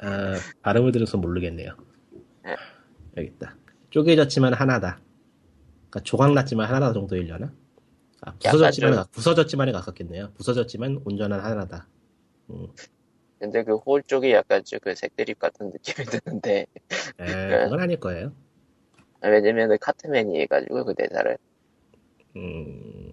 [0.00, 1.76] 아, 발음을 들어서 모르겠네요.
[2.44, 2.54] 네.
[3.16, 3.56] 여기 있다.
[3.90, 5.00] 쪼개졌지만 하나다.
[5.90, 7.52] 그러니까 조각났지만 하나다 정도 일려나?
[8.22, 10.32] 아, 부서졌지만, 약간 부서졌지만에 가깝겠네요.
[10.34, 11.88] 부서졌지만 온전한 하나다.
[12.50, 12.68] 음.
[13.40, 16.66] 근데 그 홀 쪽이 약간 좀그 색드립 같은 느낌이 드는데.
[17.18, 17.64] 에, 네.
[17.64, 18.32] 그건 아닐 거예요.
[19.20, 21.36] 왜냐면은 카트맨이 해가지고 그 대사를.
[22.36, 23.12] 음,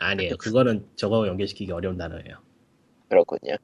[0.00, 0.36] 아니에요.
[0.38, 2.36] 그거는 저거 연결시키기 어려운 단어예요.
[3.08, 3.56] 그렇군요.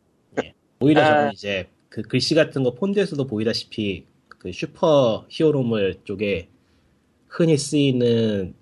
[0.81, 1.05] 오히려 아.
[1.07, 6.49] 저는 이제 그 글씨 같은 거 폰트에서도 보이다시피 그 슈퍼 히어로물 쪽에
[7.29, 8.55] 흔히 쓰이는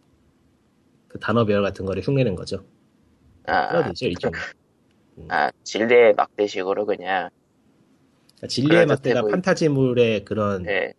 [1.09, 2.65] 그 단어별 같은 거를 흉내낸 거죠.
[3.47, 4.41] 아, 그러죠 일종의.
[5.29, 7.29] 아, 진리의 막대식으로 그냥,
[8.37, 10.93] 그러니까 진리의 막대가 보이- 판타지물의 그런 예,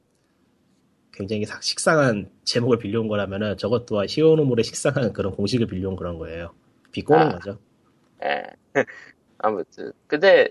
[1.12, 6.54] 굉장히 삭- 식상한 제목을 빌려온 거라면은 저것 또한 히어로물의 식상한 그런 공식을 빌려온 그런 거예요.
[6.96, 7.30] 비꼬는 아.
[7.40, 7.60] 거죠.
[8.24, 8.44] 예.
[9.40, 9.92] 아무튼.
[10.08, 10.48] 근데,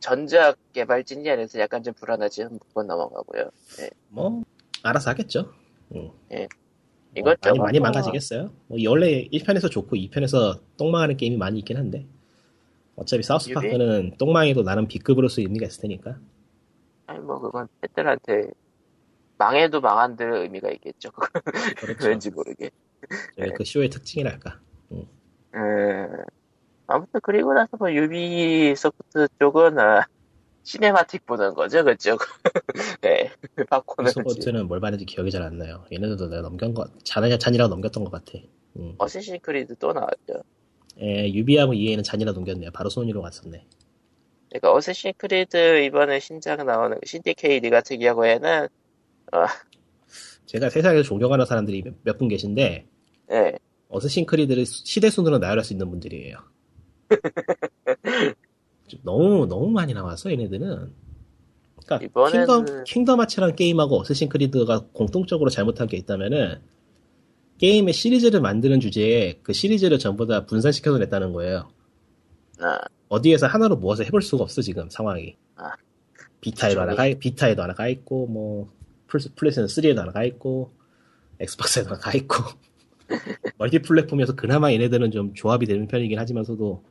[0.00, 3.50] 전작 개발진이 아니라서 약간 좀 불안하지 한 번 넘어가고요.
[3.80, 3.90] 예.
[4.08, 4.42] 뭐
[4.82, 5.52] 알아서 하겠죠.
[5.94, 6.10] 응.
[6.32, 6.38] 예.
[6.38, 6.46] 뭐
[7.16, 8.52] 이것저것 많이 많이 뭐- 망가지겠어요.
[8.68, 12.06] 뭐 원래 1편에서 좋고 2편에서 똥망하는 게임이 많이 있긴 한데
[12.94, 16.18] 어차피 사우스파크는 똥망해도 나름 B급으로 쓸 의미가 있을 테니까
[17.06, 18.50] 아니, 뭐, 그건 팬들한테,
[19.38, 21.10] 망해도 망한 들 의미가 있겠죠.
[21.76, 22.08] 그렇죠.
[22.08, 22.70] 왠지 모르게.
[23.56, 24.58] 그 쇼의 특징이랄까.
[25.56, 26.16] 음,
[26.86, 30.06] 아무튼 그리고 나서 뭐 유비소프트 쪽은 아,
[30.64, 32.20] 시네마틱 보는 거죠 그쪽.
[33.02, 33.30] 네,
[33.70, 35.84] 바코는 소버트는 뭘 받는지 기억이 잘 안 나요.
[35.92, 38.38] 얘네들도 내가 넘긴 거 잔이라 잔이라 넘겼던 것 같아.
[38.76, 38.94] 음.
[38.98, 40.42] 어시신 크리드 또 나왔죠.
[41.00, 42.70] 에, 유비하고 EA는 잔이라 넘겼네요.
[42.72, 43.66] 바로 소니로 갔었네.
[44.50, 48.68] 그러니까 어쌔신 크리드 이번에 신작 나오는 신디케이드 같은 경우에는
[50.46, 52.86] 제가 세상에서 존경하는 사람들이 몇 분 계신데
[53.32, 53.52] 예,
[53.88, 56.38] 어쌔신 크리드를 시대 순으로 나열할 수 있는 분들이에요.
[58.88, 60.92] 좀 너무 너무 많이 나와서 얘네들은.
[61.86, 66.60] 그러니까 이번에는- 킹덤 킹덤 하츠라는 게임하고 어쌔신 크리드가 공통적으로 잘못한 게 있다면은
[67.58, 71.70] 게임의 시리즈를 만드는 주제에 그 시리즈를 전부 다 분산시켜서 냈다는 거예요.
[72.60, 75.36] 아, 어디에서 하나로 모아서 해볼 수가 없어 지금 상황이.
[75.56, 75.70] 아.
[76.40, 78.70] 비타에도 하나 가 비타에도 하나 가 있고 뭐
[79.06, 80.72] 플스- 플레이스테이션 3에도 하나 가 있고
[81.40, 82.36] 엑스박스에도 하나 가 있고
[83.58, 86.82] 멀티 플랫폼에서 그나마 얘네들은 좀 조합이 되는 편이긴 하지만서도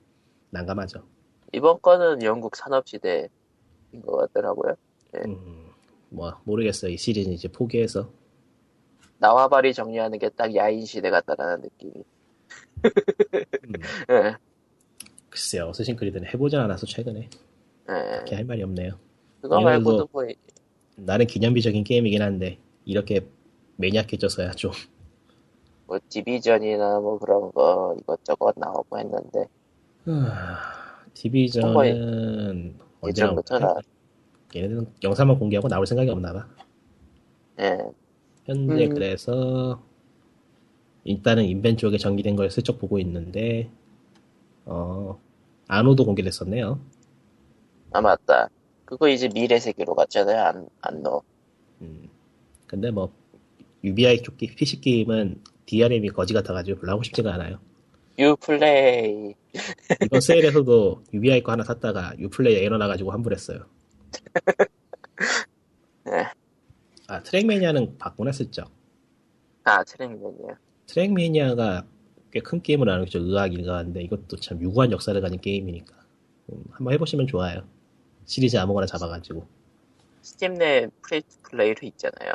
[0.51, 1.03] 난감하죠.
[1.53, 3.27] 이번 거는 영국 산업시대인
[4.05, 4.75] 것 같더라고요.
[5.25, 5.69] 음,
[6.09, 6.91] 뭐 모르겠어요.
[6.91, 8.11] 이 시리즈는 이제 포기해서
[9.19, 11.93] 나와바리 정리하는 게 딱 야인 시대 같다라는 느낌이.
[12.83, 13.73] 음,
[14.11, 14.35] 예,
[15.29, 15.67] 글쎄요.
[15.69, 17.29] 어쌔신 크리드는 해보진 않아서 최근에 예.
[17.87, 18.99] 그렇게 할 말이 없네요.
[19.41, 20.23] 그거 말고도 뭐
[20.97, 23.27] 나는 기념비적인 게임이긴 한데 이렇게
[23.77, 24.71] 매니악해져서야 좀
[25.87, 29.47] 뭐 디비전이나 뭐 그런 거 이것저것 나오고 했는데
[31.13, 33.75] 디비전은 언제 예전부터 나-?
[34.55, 36.47] 얘네들은 영상만 공개하고 나올 생각이 없나 봐.
[37.59, 37.77] 예,
[38.45, 38.93] 현재 음.
[38.93, 39.81] 그래서
[41.03, 43.69] 일단은 인벤 쪽에 정리된 걸 슬쩍 보고 있는데
[44.65, 45.19] 어
[45.67, 46.79] 안오도 공개됐었네요.
[47.91, 48.49] 아 맞다.
[48.85, 50.41] 그거 이제 미래 세계로 갔잖아요.
[50.43, 51.21] 안, 안 넣어.
[51.81, 52.09] 음.
[52.67, 53.11] 근데 뭐
[53.83, 57.59] UBI 쪽 게- PC 게임은 DRM이 거지 같아가지고 별로 하고 싶지가 않아요.
[58.17, 59.33] 유플레이.
[60.05, 63.65] 이번 세일에 서도 UBI 거 하나 샀다가 유플레이 에러 나가지고 환불했어요.
[66.05, 66.27] 네.
[67.07, 68.63] 아 트랙매니아는 바꿔놨었죠.
[69.63, 70.57] 아, 트랙맨이야.
[70.87, 71.85] 트랙매니아가
[72.31, 73.19] 꽤 큰 게임을 하는 거죠.
[73.19, 75.95] 의학 일가인데 이것도 참 유구한 역사를 가진 게임이니까
[76.51, 77.63] 음, 한번 해보시면 좋아요.
[78.25, 79.47] 시리즈 아무거나 잡아가지고
[80.21, 82.33] 스팀 내 free to play로 있잖아요.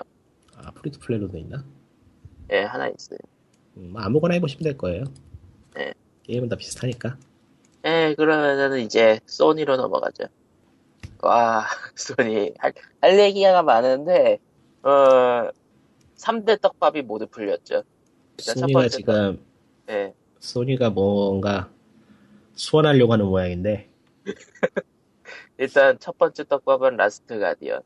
[0.56, 1.64] 아 free to play로도 있나?
[2.52, 3.18] 예, 하나 있어요.
[3.76, 5.04] 음, 아무거나 해보시면 될 거예요.
[5.74, 5.94] 네.
[6.24, 7.16] 게임은 다 비슷하니까.
[7.86, 10.24] 예, 그러면은 이제 소니로 넘어가죠.
[11.22, 12.54] 와, 소니.
[12.58, 14.38] 할, 할 얘기가 많은데,
[14.82, 15.50] 어,
[16.16, 17.82] 3대 떡밥이 모두 풀렸죠.
[18.38, 19.44] 소니가 지금
[19.88, 21.70] 예, 소니가 뭔가
[22.54, 23.88] 수원하려고 하는 모양인데
[25.58, 27.82] 일단 첫 번째 떡밥은 라스트 가디언.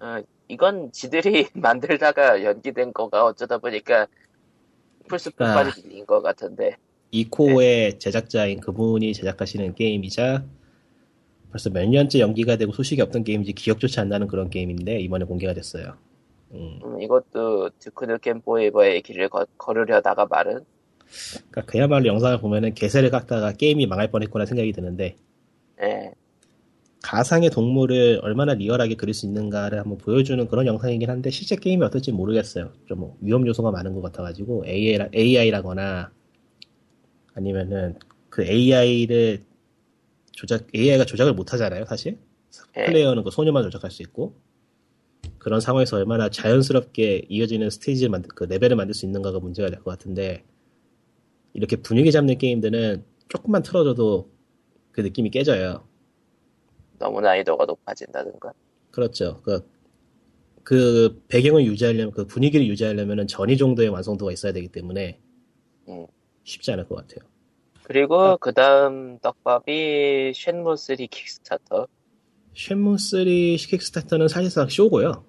[0.00, 4.08] 어, 이건 지들이 만들다가 연기된 거가 어쩌다 보니까
[5.08, 5.88] 플스포까지 아.
[5.88, 6.76] 밀린 것 같은데.
[7.12, 10.44] 이코의 제작자인 그분이 제작하시는 게임이자
[11.50, 15.52] 벌써 몇 년째 연기가 되고 소식이 없던 게임인지 기억조차 안 나는 그런 게임인데 이번에 공개가
[15.52, 15.96] 됐어요.
[16.52, 16.78] 음.
[16.84, 20.64] 음, 이것도 듀크누kem 포에버의 길을 거, 걸으려다가 말은
[21.50, 25.16] 그러니까 그야말로 영상을 보면은 개세를 깎다가 게임이 망할 뻔했구나 생각이 드는데
[25.82, 26.12] 예,
[27.02, 32.12] 가상의 동물을 얼마나 리얼하게 그릴 수 있는가를 한번 보여주는 그런 영상이긴 한데 실제 게임이 어떨지
[32.12, 32.72] 모르겠어요.
[32.86, 36.12] 좀뭐 위험 요소가 많은 것 같아가지고 AI, AI라거나
[37.34, 39.44] 아니면은 그 AI를
[40.32, 42.18] 조작 AI가 조작을 못 하잖아요, 사실.
[42.76, 42.84] 예.
[42.86, 44.34] 플레이어는 그 소녀만 조작할 수 있고
[45.38, 49.90] 그런 상황에서 얼마나 자연스럽게 이어지는 스테이지를 만들 그 레벨을 만들 수 있는가가 문제가 될 것
[49.90, 50.44] 같은데
[51.54, 54.30] 이렇게 분위기 잡는 게임들은 조금만 틀어줘도
[54.92, 55.84] 그 느낌이 깨져요.
[57.00, 58.52] 너무 난이도가 높아진다든가.
[58.92, 59.40] 그렇죠.
[59.42, 59.66] 그,
[60.62, 65.18] 그 배경을 유지하려면, 그 분위기를 유지하려면 전이 정도의 완성도가 있어야 되기 때문에
[65.88, 66.06] 음.
[66.44, 67.28] 쉽지 않을 것 같아요.
[67.82, 71.88] 그리고 그 다음 떡밥이 쉔무 3 킥스타터
[72.54, 73.24] 쉔무 3
[73.56, 75.24] 킥스타터는 사실상 쇼고요.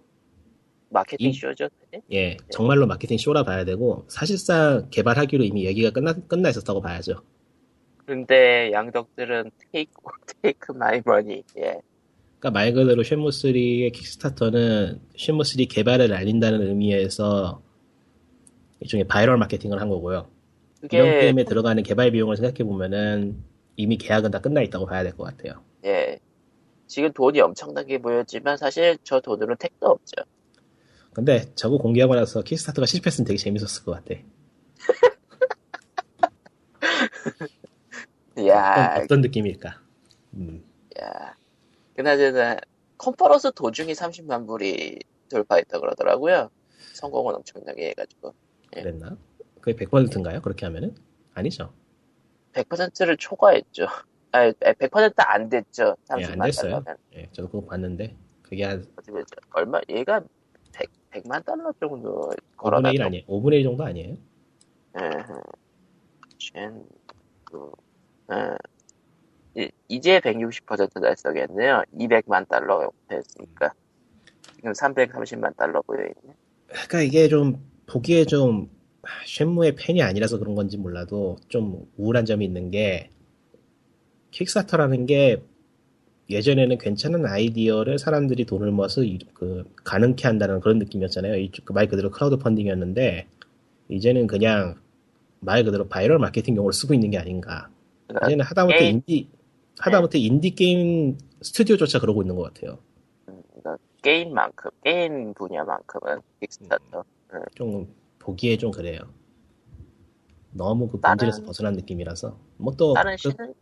[0.90, 1.70] 마케팅 이- 쇼죠.
[1.80, 2.02] 사실?
[2.12, 7.24] 예, 정말로 마케팅 쇼라 봐야 되고 사실상 개발하기로 이미 얘기가 끝나 끝나 있었다고 봐야죠.
[8.12, 9.94] 근데 양덕들은 take
[10.44, 11.44] take my money.
[11.58, 11.80] 예.
[12.40, 17.62] 그러니까 말 그대로 쉔무 3의 킥스타터는 쉔무 3 개발을 알린다는 의미에서
[18.82, 20.30] 일종의 바이럴 마케팅을 한 거고요.
[20.92, 23.42] 이런 그게 게임에 들어가는 개발 비용을 생각해 보면은
[23.78, 25.64] 이미 계약은 다 끝나 있다고 봐야 될 것 같아요.
[25.86, 26.20] 예.
[26.88, 30.24] 지금 돈이 엄청나게 모였지만 사실 저 돈으로 택도 없죠.
[31.14, 34.16] 근데 저거 공개하고 나서 킥스타터가 실패했으면 되게 재밌었을 것 같아.
[38.38, 39.82] 이야, 어떤, 어떤 느낌일까?
[40.36, 40.64] 음,
[41.02, 41.36] 야.
[41.96, 42.58] 그나저나
[42.98, 46.50] 컨퍼런스 도중에 30만 불이 돌파했다 그러더라고요.
[46.94, 48.34] 성공은 엄청나게 해가지고
[48.72, 49.18] 그랬나?
[49.60, 50.42] 그게 100%인가요?
[50.42, 50.96] 그렇게 하면은?
[51.34, 51.74] 아니죠.
[52.54, 53.86] 100%를 초과했죠.
[54.32, 55.96] 아, 100%안 됐죠.
[56.20, 56.72] 예, 안 30만 됐어요.
[56.72, 56.98] 달러면.
[57.16, 58.86] 예, 저도 그거 봤는데 그게 한?
[59.52, 59.82] 얼마?
[59.90, 60.22] 얘가
[60.72, 63.26] 100, 100만 달러 정도 5분의 1 걸어놨던 아니에요?
[63.26, 64.18] 5분의 1 정도 아니에요?
[66.40, 66.86] 쉔,
[67.46, 67.72] 그,
[68.32, 68.56] 어,
[69.56, 71.84] 이- 이제 160% 달성했네요.
[71.98, 73.74] 200만 달러가 됐으니까.
[74.56, 76.14] 지금 330만 달러 모여있네.
[76.68, 78.70] 그러니까 이게 좀 보기에 좀
[79.28, 83.10] Shenmue의 팬이 아니라서 그런 건지 몰라도 좀 우울한 점이 있는 게
[84.32, 85.44] Kickstarter라는 게
[86.30, 91.36] 예전에는 괜찮은 아이디어를 사람들이 돈을 모아서 이- 그 가능케 한다는 그런 느낌이었잖아요.
[91.36, 93.28] 이- 그말 그대로 crowd funding이었는데
[93.90, 94.76] 이제는 그냥
[95.42, 97.70] 말 그대로 바이럴 마케팅용으로 쓰고 있는 게 아닌가.
[98.26, 99.30] 이제는 하다못해 게임- 인디
[99.80, 102.78] 하다못해 인디 게임 스튜디오조차 그러고 있는 것 같아요.
[103.30, 107.04] 음, 그러니까 게임만큼, 게임 분야만큼은 Kickstarter.
[107.56, 107.88] 좀
[108.20, 109.00] 보기에 좀 그래요.
[110.52, 113.54] 너무 그 다른- 본질에서 벗어난 느낌이라서 뭐 또 다른 그, 시는,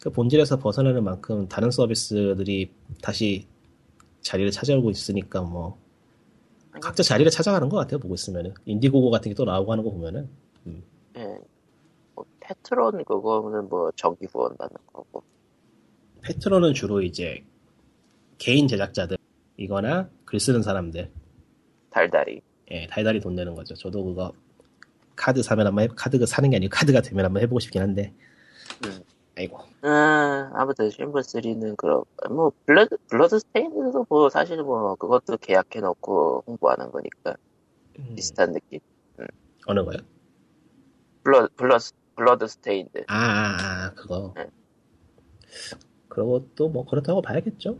[0.00, 2.70] 그 본질에서 벗어나는 만큼 다른 서비스들이
[3.02, 3.46] 다시
[4.22, 5.78] 자리를 찾아오고 있으니까 뭐
[6.80, 7.98] 각자 자리를 찾아가는 것 같아요.
[7.98, 10.28] 보고 있으면은 Indiegogo 같은 게 또 나오고 하는 거 보면은
[11.16, 11.24] 예.
[11.24, 11.38] 뭐,
[12.48, 15.22] Patreon 그거는 뭐 정기 후원 받는 거고.
[16.22, 17.44] Patreon은 주로 이제
[18.38, 19.18] 개인 제작자들
[19.56, 21.10] 이거나 글 쓰는 사람들
[21.90, 22.40] 달달이.
[22.70, 23.74] 예, 달달이 돈 내는 거죠.
[23.74, 24.32] 저도 그거
[25.14, 28.14] 카드 사면 한번 해, 카드 사는 게 아니고 카드가 되면 한번 해보고 싶긴 한데
[28.84, 29.00] 음.
[29.36, 36.44] 아이고 아, 아무튼 Shenmue 3는 그런 뭐 Blood Bloodstained도 뭐 사실 뭐 그것도 계약해 놓고
[36.46, 37.36] 홍보하는 거니까
[37.98, 38.80] 음, 비슷한 느낌.
[39.66, 39.98] 어느 거요?
[41.24, 43.04] 블러 블러스 Bloodstained.
[43.06, 44.34] 아, 아, 아, 그거.
[44.36, 44.46] 네.
[46.08, 47.78] 그것도 뭐 그렇다고 봐야겠죠.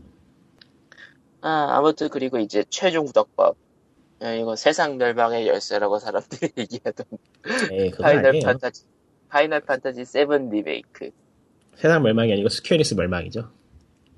[1.41, 3.57] 아, 아무튼 그리고 이제 최종 그 떡밥.
[4.21, 7.05] 아, 이거 세상 멸망의 열쇠라고 사람들이 얘기하던
[7.71, 8.45] 에이, Final 아니에요.
[8.45, 8.85] Fantasy
[9.27, 11.11] Final Fantasy 7 리메이크.
[11.75, 13.51] 세상 멸망이 아니고 Square Enix 멸망이죠.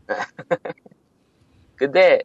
[1.75, 2.21] 근데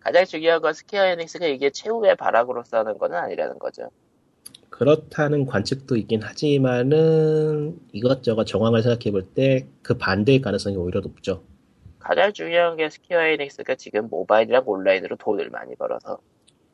[0.00, 3.90] 가장 중요한 건 Square Enix가 이게 최후의 발악으로서 하는 건 아니라는 거죠.
[4.74, 11.44] 그렇다는 관측도 있긴 하지만은 이것저것 정황을 생각해 볼 때 그 반대의 가능성이 오히려 높죠.
[12.00, 16.18] 가장 중요한 게 Square Enix가 지금 모바일이랑 온라인으로 돈을 많이 벌어서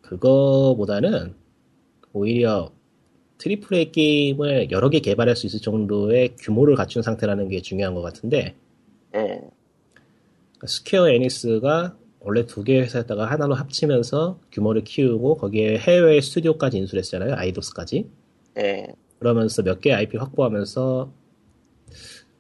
[0.00, 1.34] 그거보다는
[2.14, 2.72] 오히려
[3.38, 8.00] triple A 게임을 여러 개 개발할 수 있을 정도의 규모를 갖춘 상태라는 게 중요한 것
[8.00, 8.54] 같은데
[9.14, 9.40] 예.
[10.66, 17.34] Square Enix가 원래 두 개의 회사였다가 하나로 합치면서 규모를 키우고 거기에 해외 스튜디오까지 인수했잖아요.
[17.34, 18.10] Eidos까지.
[18.58, 18.86] 예.
[19.18, 21.12] 그러면서 몇 개의 IP 확보하면서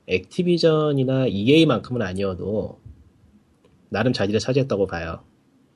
[0.06, 2.80] Activision이나 EA만큼은 아니어도
[3.88, 5.24] 나름 자리를 차지했다고 봐요.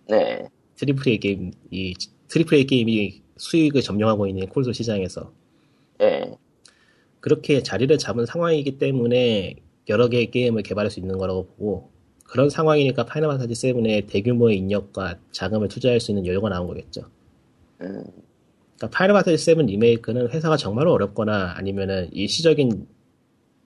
[0.08, 0.48] 네.
[0.76, 1.94] triple A 게임, 이
[2.28, 5.32] triple A 게임이 수익을 점령하고 있는 콘솔 시장에서
[6.02, 6.36] 예.
[7.20, 9.56] 그렇게 자리를 잡은 상황이기 때문에
[9.88, 11.93] 여러 개의 게임을 개발할 수 있는 거라고 보고
[12.24, 17.02] 그런 상황이니까 Final Fantasy 7에 대규모의 인력과 자금을 투자할 수 있는 여유가 나온 거겠죠.
[17.80, 18.04] 음,
[18.76, 22.86] 그러니까 Final Fantasy 7 리메이크는 회사가 정말로 어렵거나 아니면은 일시적인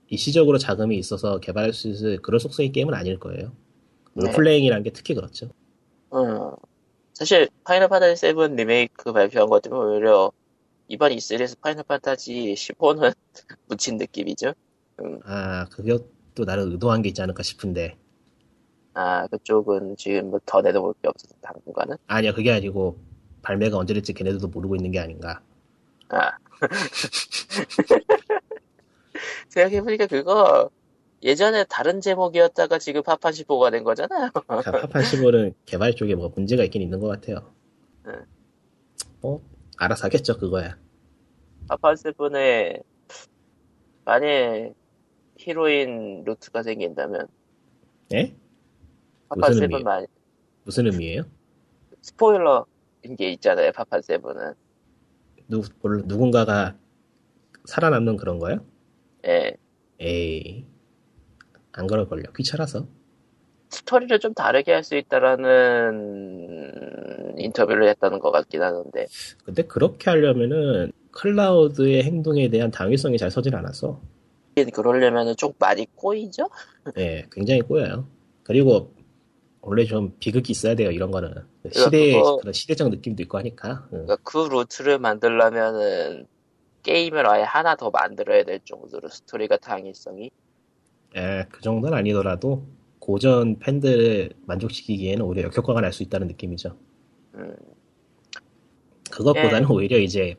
[0.08, 3.52] 일시적으로 자금이 있어서 개발할 수 있을 그런 속성의 게임은 아닐 거예요.
[4.14, 4.24] 네.
[4.26, 5.50] 롤플레잉이라는 게 특히 그렇죠.
[6.10, 6.54] 어,
[7.12, 10.32] 사실 Final Fantasy 7 리메이크 발표한 것 때문에 오히려
[10.88, 13.14] 이번 E3에서 Final Fantasy 15는
[13.68, 14.54] 묻힌 느낌이죠.
[15.24, 17.96] 아, 그것도 나름 의도한 게 있지 않을까 싶은데.
[18.94, 21.96] 아, 그쪽은 지금 뭐 더 내다볼 게 없어서 당분간은.
[22.06, 22.98] 아니야, 그게 아니고,
[23.42, 25.40] 발매가 언제 될지 걔네들도 모르고 있는 게 아닌가.
[26.08, 26.32] 아.
[29.48, 30.70] 생각해보니까 그거
[31.22, 34.30] 예전에 다른 제목이었다가 지금 파판 15가 된 거잖아요.
[34.62, 37.52] 자, 파판 15는 개발 쪽에 뭐가 문제가 있긴 있는 것 같아요.
[38.06, 38.12] 네.
[39.20, 39.42] 뭐,
[39.76, 40.76] 알아서 하겠죠, 그거야.
[41.68, 42.82] 파판 7에
[44.04, 44.72] 만약
[45.36, 47.28] 히로인 루트가 생긴다면
[48.14, 48.34] 예?
[49.28, 49.84] 파판 무슨 7 의미예요?
[49.84, 50.06] 만
[50.64, 51.22] 무슨 의미예요?
[52.00, 52.64] 스포일러인
[53.18, 53.72] 게 있잖아요.
[53.72, 54.54] 파판 7은.
[55.48, 56.76] 누, 뭘- 누군가가
[57.64, 58.64] 살아남는 그런 거요?
[59.26, 59.54] 예.
[60.00, 60.64] 에이,
[61.72, 62.22] 안 그럴 걸요.
[62.36, 62.86] 귀찮아서.
[63.70, 66.72] 스토리를 좀 다르게 할 수 있다라는
[67.38, 69.06] 인터뷰를 했다는 것 같긴 하는데
[69.44, 74.00] 근데 그렇게 하려면은 Cloud의 행동에 대한 당위성이 잘 서질 않았어.
[74.72, 76.48] 그러려면은 좀 많이 꼬이죠?
[76.96, 78.08] 예, 굉장히 꼬여요.
[78.42, 78.92] 그리고
[79.60, 81.34] 원래 좀 비극이 있어야 돼요, 이런 거는.
[81.72, 83.86] 시대, 그거- 그런 시대적 느낌도 있고 하니까.
[83.92, 84.06] 응.
[84.06, 86.26] 그러니까 그 루트를 만들려면은
[86.82, 90.30] 게임을 아예 하나 더 만들어야 될 정도로 스토리가 당위성이
[91.16, 92.64] 예, 그 정도는 아니더라도
[92.98, 96.76] 고전 팬들을 만족시키기에는 오히려 역효과가 날 수 있다는 느낌이죠.
[97.34, 97.56] 음,
[99.10, 99.72] 그것보다는 예.
[99.72, 100.36] 오히려 이제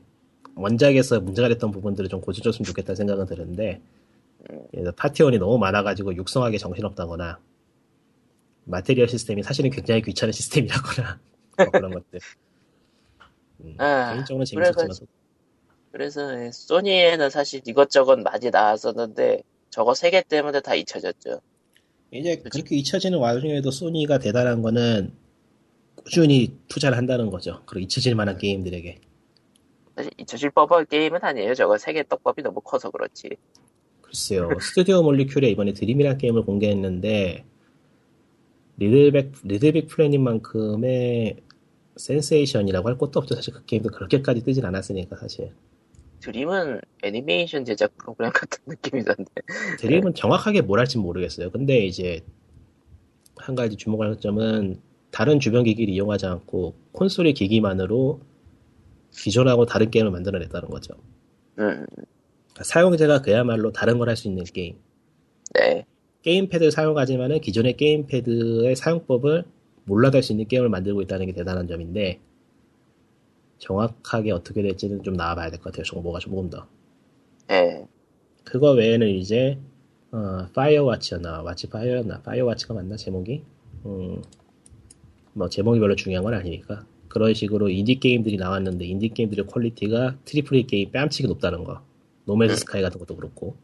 [0.55, 3.81] 원작에서 문제가 됐던 부분들을 좀 고쳐줬으면 좋겠다는 생각은 드는데
[4.49, 4.91] 음.
[4.95, 7.39] 파티원이 너무 많아가지고 육성하기 정신없다거나
[8.69, 11.19] 마테리얼 시스템이 사실은 굉장히 귀찮은 시스템이라거나
[11.57, 12.19] 뭐 그런 것들
[13.61, 14.89] 음, 아, 개인적으로 재밌었지만
[15.91, 21.41] 그래서 소니에는 사실 이것저것 많이 나왔었는데 저거 세 개 때문에 다 잊혀졌죠.
[22.11, 25.13] 이제 그렇게 잊혀지는 와중에도 소니가 대단한 거는
[25.95, 27.61] 꾸준히 투자를 한다는 거죠.
[27.65, 29.01] 그리고 잊혀질 만한 게임들에게.
[29.95, 31.53] 사실 잊혀질 법한 게임은 아니에요.
[31.55, 33.29] 저거 세개 떡밥이 너무 커서 그렇지.
[34.01, 34.49] 글쎄요.
[34.61, 37.45] 스튜디오 Molecule에 이번에 Dream이라는 게임을 공개했는데
[38.79, 41.37] LittleBig LittleBigPlanet 만큼의
[41.97, 43.35] 센세이션이라고 할 것도 없죠.
[43.35, 45.53] 사실 그 게임도 그렇게까지 뜨진 않았으니까 사실.
[46.21, 49.31] Dream은 애니메이션 제작 프로그램 같은 느낌이던데.
[49.79, 51.51] Dream은 정확하게 뭘 할지 모르겠어요.
[51.51, 52.21] 근데 이제
[53.37, 58.21] 한 가지 주목할 점은 다른 주변 기기를 이용하지 않고 콘솔의 기기만으로
[59.11, 60.95] 기존하고 다른 게임을 만들어냈다는 거죠.
[61.59, 64.77] 음, 그러니까 사용자가 그야말로 다른 걸 할 수 있는 게임.
[65.55, 65.85] 네.
[66.23, 69.43] 게임패드를 사용하지만은 기존의 게임패드의 사용법을
[69.85, 72.19] 몰라도 할 수 있는 게임을 만들고 있다는 게 대단한 점인데
[73.57, 75.83] 정확하게 어떻게 될지는 좀 나와봐야 될 것 같아요.
[75.83, 76.67] 정보가 조금 더.
[77.47, 77.87] 네.
[78.43, 79.57] 그거 외에는 이제
[80.11, 83.43] 어, Firewatch였나 Watchfire였나 Firewatch가 맞나 제목이
[83.85, 84.21] 음,
[85.33, 90.57] 뭐 제목이 별로 중요한 건 아니니까 그런 식으로 인디 게임들이 나왔는데 인디 게임들의 퀄리티가 트리플
[90.57, 91.81] A 게임 뺨치기 높다는 거
[92.25, 93.55] No Man's Sky 같은 것도 그렇고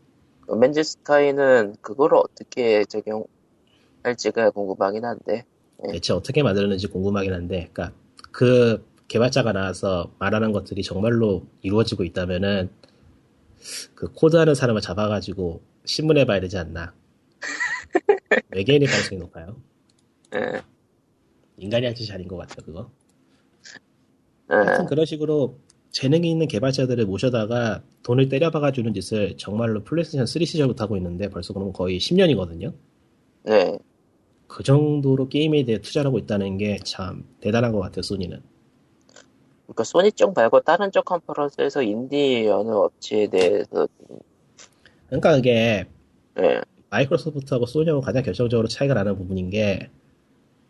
[0.84, 5.45] Sky는 그거를 어떻게 적용할지가 궁금하긴 한데.
[5.91, 7.97] 대체 어떻게 만들었는지 궁금하긴 한데 그러니까
[8.31, 12.69] 그 개발자가 나와서 말하는 것들이 정말로 이루어지고 있다면은
[13.93, 16.93] 그 코드하는 사람을 잡아가지고 신문해 봐야 되지 않나
[18.51, 19.58] 외계인일 가능성이 높아요
[20.36, 20.62] 예.
[21.58, 22.91] 인간이 할 짓이 아닌 것 같아요, 그거.
[24.51, 24.55] 예.
[24.55, 25.58] 하여튼 그런 식으로
[25.95, 31.53] 재능이 있는 개발자들을 모셔다가 돈을 때려박아 주는 짓을 정말로 플레이스테이션 3 시절부터 하고 있는데 벌써
[31.53, 32.73] 그러면 거의 10년이거든요.
[33.43, 33.79] 네.
[34.47, 38.41] 그 정도로 게임에 대해 투자를 하고 있다는 게 참 대단한 것 같아요, 소니는.
[39.67, 43.88] 그러니까 소니 쪽 말고 다른 쪽 컨퍼런스에서 인디 어느 업체에 대해서
[45.08, 45.86] 그러니까 그게
[46.39, 46.62] 예.
[46.89, 49.89] 마이크로소프트하고 소니하고 가장 결정적으로 차이가 나는 부분인 게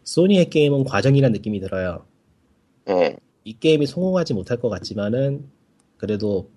[0.04, 2.06] 소니의 게임은 과정이라는 느낌이 들어요.
[2.90, 3.18] 예.
[3.46, 5.50] 이 게임이 성공하지 못할 것 같지만은
[5.98, 6.52] 그래도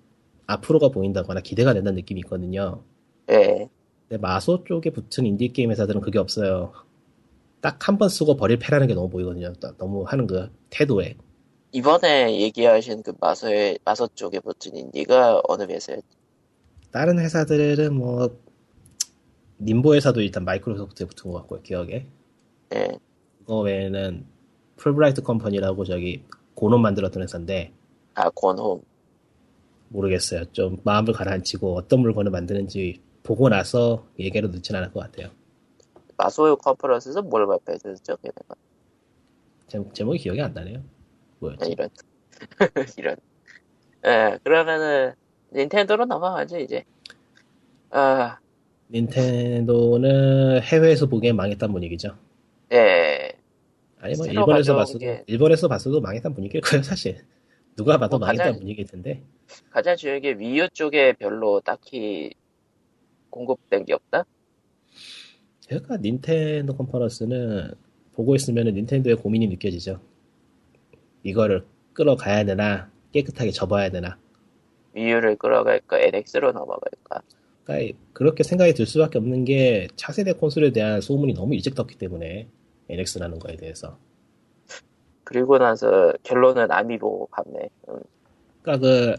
[0.47, 2.83] 앞으로가 보인다거나 기대가 된다는 느낌이 있거든요.
[3.31, 3.69] 예.
[4.09, 6.73] 근데 마소 쪽에 붙은 인디 게임 회사들은 그게 없어요.
[7.61, 9.53] 딱 한 번 쓰고 버릴 패라는 게 너무 보이거든요.
[9.55, 11.15] 딱 너무 하는 그 태도에.
[11.73, 16.07] 이번에 얘기하신 그 마소의 마소 쪽에 붙은 인디가 어느 회사였죠?
[16.91, 18.39] 다른 회사들은 뭐
[19.61, 21.61] 림보 회사도 일단 마이크로소프트에 붙은 것 같고요.
[21.61, 22.07] 기억에.
[22.75, 22.87] 예.
[23.39, 24.25] 그거 외에는
[24.77, 26.23] 풀브라이트 컴퍼니라고 저기
[26.59, 27.71] 곤 홈 만들었던 회사인데
[28.15, 28.81] 아 곤 홈.
[29.87, 30.43] 모르겠어요.
[30.51, 35.29] 좀 마음을 가라앉히고 어떤 물건을 만드는지 보고 나서 얘기를 넣진 않을 것 같아요.
[36.17, 38.17] 마소요 컨퍼런스에서 뭘 발표했었죠?
[38.17, 38.55] 걔네가
[39.67, 40.83] 제, 제목이 기억이 안 나네요.
[41.39, 41.71] 뭐였지?
[41.71, 41.89] 이런
[42.97, 43.15] 이런.
[44.05, 45.13] 예, 그러면은
[45.53, 46.83] 닌텐도로 넘어가죠 이제.
[47.91, 48.37] 아,
[48.91, 52.17] 닌텐도는 해외에서 보기엔 망했단 분위기죠.
[54.01, 54.05] 예.
[54.05, 57.17] 아니 뭐 일본에서 봤어도 게- 일본에서 봤어도 망했단 분위기일 거예요 사실.
[57.75, 59.23] 누가 봐도 뭐 가장- 분위기일 텐데.
[59.69, 62.31] 가장 중요한 게 위유 쪽에 별로 딱히
[63.29, 64.25] 공급된 게 없다.
[65.67, 67.71] 그러니까 닌텐도 컨퍼런스는
[68.13, 69.99] 보고 있으면 닌텐도의 고민이 느껴지죠.
[71.23, 74.17] 이거를 끌어가야 되나 깨끗하게 접어야 되나.
[74.93, 77.21] 위유를 끌어갈까, NX로 넘어갈까.
[77.63, 82.47] 그러니까 그렇게 생각이 들 수밖에 없는 게 차세대 콘솔에 대한 소문이 너무 일찍 떴기 때문에
[82.89, 83.97] NX라는 거에 대해서.
[85.23, 87.69] 그리고 나서 결론은 아미보 판매.
[87.89, 87.99] 음,
[88.61, 89.15] 그러니까 그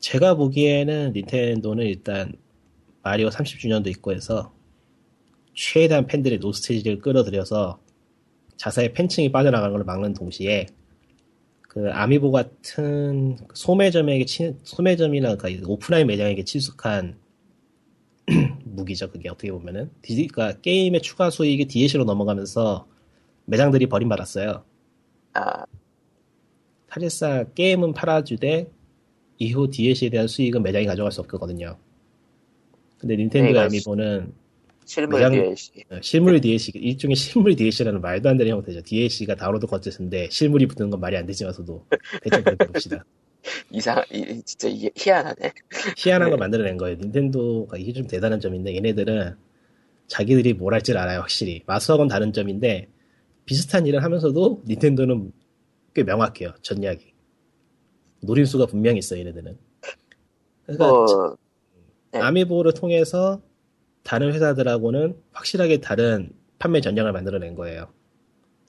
[0.00, 2.32] 제가 보기에는 닌텐도는 일단
[3.02, 4.52] 마리오 30주년도 있고 해서
[5.54, 7.80] 최대한 팬들의 노스테이지를 끌어들여서
[8.56, 10.66] 자사의 팬층이 빠져나가는 걸 막는 동시에
[11.62, 17.18] 그 아미보 같은 소매점에게 친, 소매점이나 그 오프라인 매장에게 친숙한
[18.64, 19.10] 무기죠.
[19.10, 22.86] 그게 어떻게 보면은 디- 그러니까 게임의 추가 수익이 DLC로 넘어가면서
[23.46, 24.64] 매장들이 버림받았어요.
[25.34, 25.64] 아,
[26.88, 28.70] 사실상 게임은 팔아주되
[29.38, 31.76] 이후 DLC에 대한 수익은 매장이 가져갈 수 없거든요.
[32.98, 34.32] 근데 닌텐도의 네, 아미보는
[34.86, 35.84] 실물 매장- DLC.
[35.90, 38.80] 어, 실물 DLC, 일종의 실물 DLC라는 말도 안 되는 형태죠.
[38.82, 41.84] DLC가 다운로드 컨텐츠인데 실물이 붙는 건 말이 안 되지만서도
[42.22, 43.04] 대충 그렇게 봅시다.
[43.70, 45.52] 이상, 이, 진짜 이게 희한하네.
[45.96, 46.30] 희한한 네.
[46.30, 46.96] 걸 만들어낸 거예요.
[46.98, 49.36] 닌텐도가 이게 좀 대단한 점인데 얘네들은
[50.08, 51.62] 자기들이 뭘 할 줄 알아요, 확실히.
[51.66, 52.88] 마스하고는 다른 점인데
[53.46, 55.32] 비슷한 일을 하면서도 닌텐도는
[55.94, 57.14] 꽤 명확해요, 전략이.
[58.22, 59.58] 노림수가 분명히 있어요, 얘네들은.
[60.66, 61.36] 그러니까 뭐,
[62.12, 62.20] 네.
[62.20, 63.40] 아미보를 통해서
[64.02, 67.92] 다른 회사들하고는 확실하게 다른 판매 전략을 만들어낸 거예요.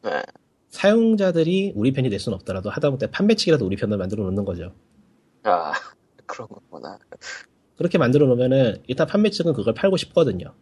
[0.04, 0.24] 네.
[0.70, 4.74] 사용자들이 우리 편이 될 수는 없더라도 하다못해 판매 측이라도 우리 편을 만들어 놓는 거죠.
[5.44, 5.72] 아,
[6.26, 7.00] 그런 거구나.
[7.78, 10.54] 그렇게 만들어 놓으면은 일단 판매 측은 그걸 팔고 싶거든요.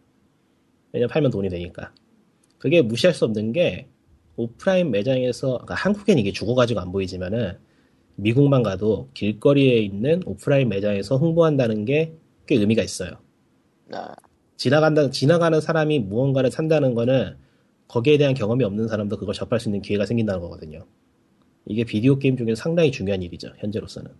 [0.92, 1.92] 왜냐면 팔면 돈이 되니까.
[2.58, 3.88] 그게 무시할 수 없는 게
[4.36, 7.58] 오프라인 매장에서 그러니까 한국엔 이게 죽어가지고 안 보이지만은
[8.16, 13.10] 미국만 가도 길거리에 있는 오프라인 매장에서 홍보한다는 게 꽤 의미가 있어요.
[13.92, 14.14] 아,
[14.56, 17.36] 지나간다 지나가는 사람이 무언가를 산다는 거는
[17.88, 20.86] 거기에 대한 경험이 없는 사람도 그걸 접할 수 있는 기회가 생긴다는 거거든요.
[21.66, 23.52] 이게 비디오 게임 중에 상당히 중요한 일이죠.
[23.58, 24.10] 현재로서는.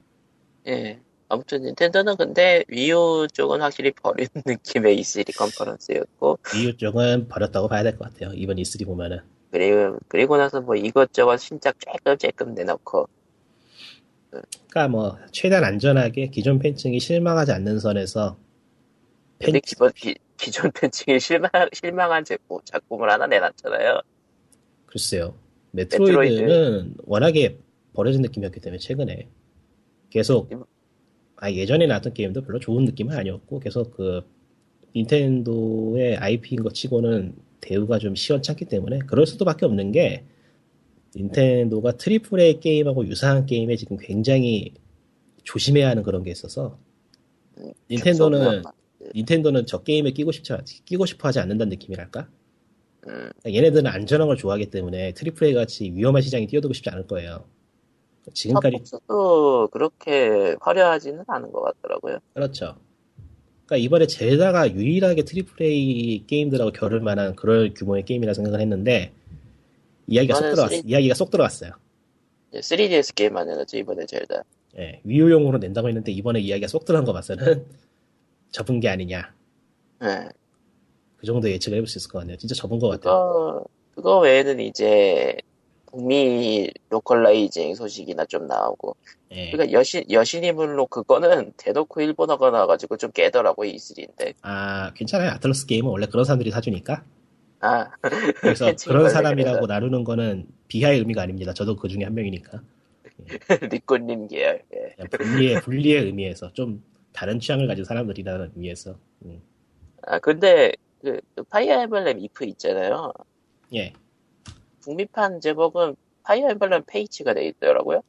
[0.69, 1.01] 예.
[1.29, 7.97] 아무튼 닌텐도는 근데 위유 쪽은 확실히 버린 느낌의 E3 컨퍼런스였고, 이유 쪽은 버렸다고 봐야 될
[7.99, 8.33] 것 같아요.
[8.35, 9.21] 이번 E3 보면은.
[9.51, 13.09] 그리고, 그리고 나서 뭐 이것저것 신작 쬐끔 쬐끔 내놓고,
[14.69, 18.37] 그러니까 뭐 최대한 안전하게 기존 팬층이 실망하지 않는 선에서
[19.45, 24.01] 근데 팬 기본, 기, 기존 팬층이 실망, 실망한 제품, 작품을 하나 내놨잖아요.
[24.87, 25.35] 글쎄요.
[25.73, 27.59] 메트로이드는 워낙에
[27.93, 29.29] 버려진 느낌이었기 때문에 최근에
[30.11, 30.51] 계속
[31.37, 34.23] 아 예전에 나왔던 게임도 별로 좋은 느낌은 아니었고 계속 그
[34.95, 40.25] 닌텐도의 IP인 것 치고는 대우가 좀 시원찮기 때문에 그럴 수도밖에 없는 게
[41.15, 44.73] 닌텐도가 triple A 게임하고 유사한 게임에 지금 굉장히
[45.45, 46.79] 조심해야 하는 그런 게 있어서
[47.91, 48.63] 닌텐도는
[49.15, 52.29] 닌텐도는 저 게임에 끼고 싶지 않- 끼고 싶어 하지 않는다는 느낌이랄까?
[53.09, 57.45] 음, 얘네들은 안전한 걸 좋아하기 때문에 triple A 같이 위험한 시장에 뛰어들고 싶지 않을 거예요.
[58.35, 62.19] 지금까지 스타폭스도 그렇게 화려하지는 않은 것 같더라고요.
[62.35, 62.77] 그렇죠.
[63.67, 69.13] 그러니까 이번에 젤다가 유일하게 triple A 게임들하고 겨룰 만한 그럴 규모의 게임이라 생각을 했는데
[70.09, 71.71] 이야기가 쏙 들어갔 쓰리- 이야기가 쏙 들어갔어요.
[72.53, 74.43] 이제 3DS 게임만 내놨죠, 이번에 젤다.
[74.79, 77.65] 예, Wii U용으로 낸다고 했는데 이번에 이야기가 쏙 들어간 거 봐서는
[78.51, 79.33] 접은 게 아니냐.
[80.03, 80.29] 예.
[81.17, 82.37] 그 정도 예측을 해볼 수 있을 것 같네요.
[82.37, 83.15] 진짜 접은 것 같아요.
[83.15, 85.37] 그거, 그거 외에는 이제,
[85.87, 88.97] 북미 localizing 소식이나 좀 나오고.
[89.33, 89.51] 예.
[89.51, 94.35] 그러니까 여신, 여신이문록 그거는 대놓고 일본어가 나와가지고 좀 깨더라고, E3인데.
[94.43, 95.31] 아 괜찮아요.
[95.31, 97.03] 아틀러스 게임은 원래 그런 사람들이 사주니까.
[97.61, 97.89] 아,
[98.41, 99.67] 그래서 그런 사람이라고 그래서.
[99.73, 101.55] 나누는 거는 비하의 의미가 아닙니다.
[101.55, 102.61] 저도 그 중에 한 명이니까.
[103.71, 104.63] 리꾸님 계열.
[104.75, 105.05] 예.
[105.09, 106.83] 분리의 분리의 의미에서 좀
[107.17, 108.97] 다른 취향을 가진 사람들이라는 의미에서.
[109.25, 109.43] 음.
[110.03, 113.13] 아, 근데, 그, 그 파이어 엠블렘 이프 있잖아요.
[113.75, 113.93] 예.
[114.81, 118.03] 북미판 제목은 파이어 엠블렘 페이츠가 돼 있더라고요.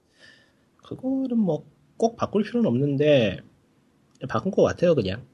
[0.84, 3.40] 그거는 뭐 꼭 바꿀 필요는 없는데
[4.30, 5.26] 바꾼 것 같아요 그냥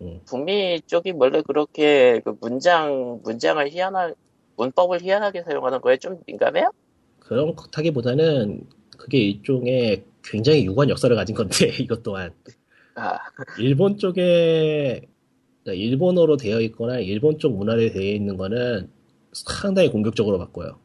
[0.00, 0.20] 음.
[0.26, 4.14] 북미 쪽이 원래 그렇게 그 문장, 문장을 희한한,
[4.56, 6.70] 문법을 희한하게 사용하는 거에 좀 민감해요?
[7.20, 8.66] 그런 것하기보다는
[8.98, 12.32] 그게 일종의 굉장히 유구한 역사를 가진 건데 이것 또한
[12.94, 13.18] 아,
[13.58, 15.08] 일본 쪽에
[15.62, 18.90] 그러니까 일본어로 되어 있거나 일본 쪽 문화로 되어 있는 거는
[19.32, 20.78] 상당히 공격적으로 바꿔요.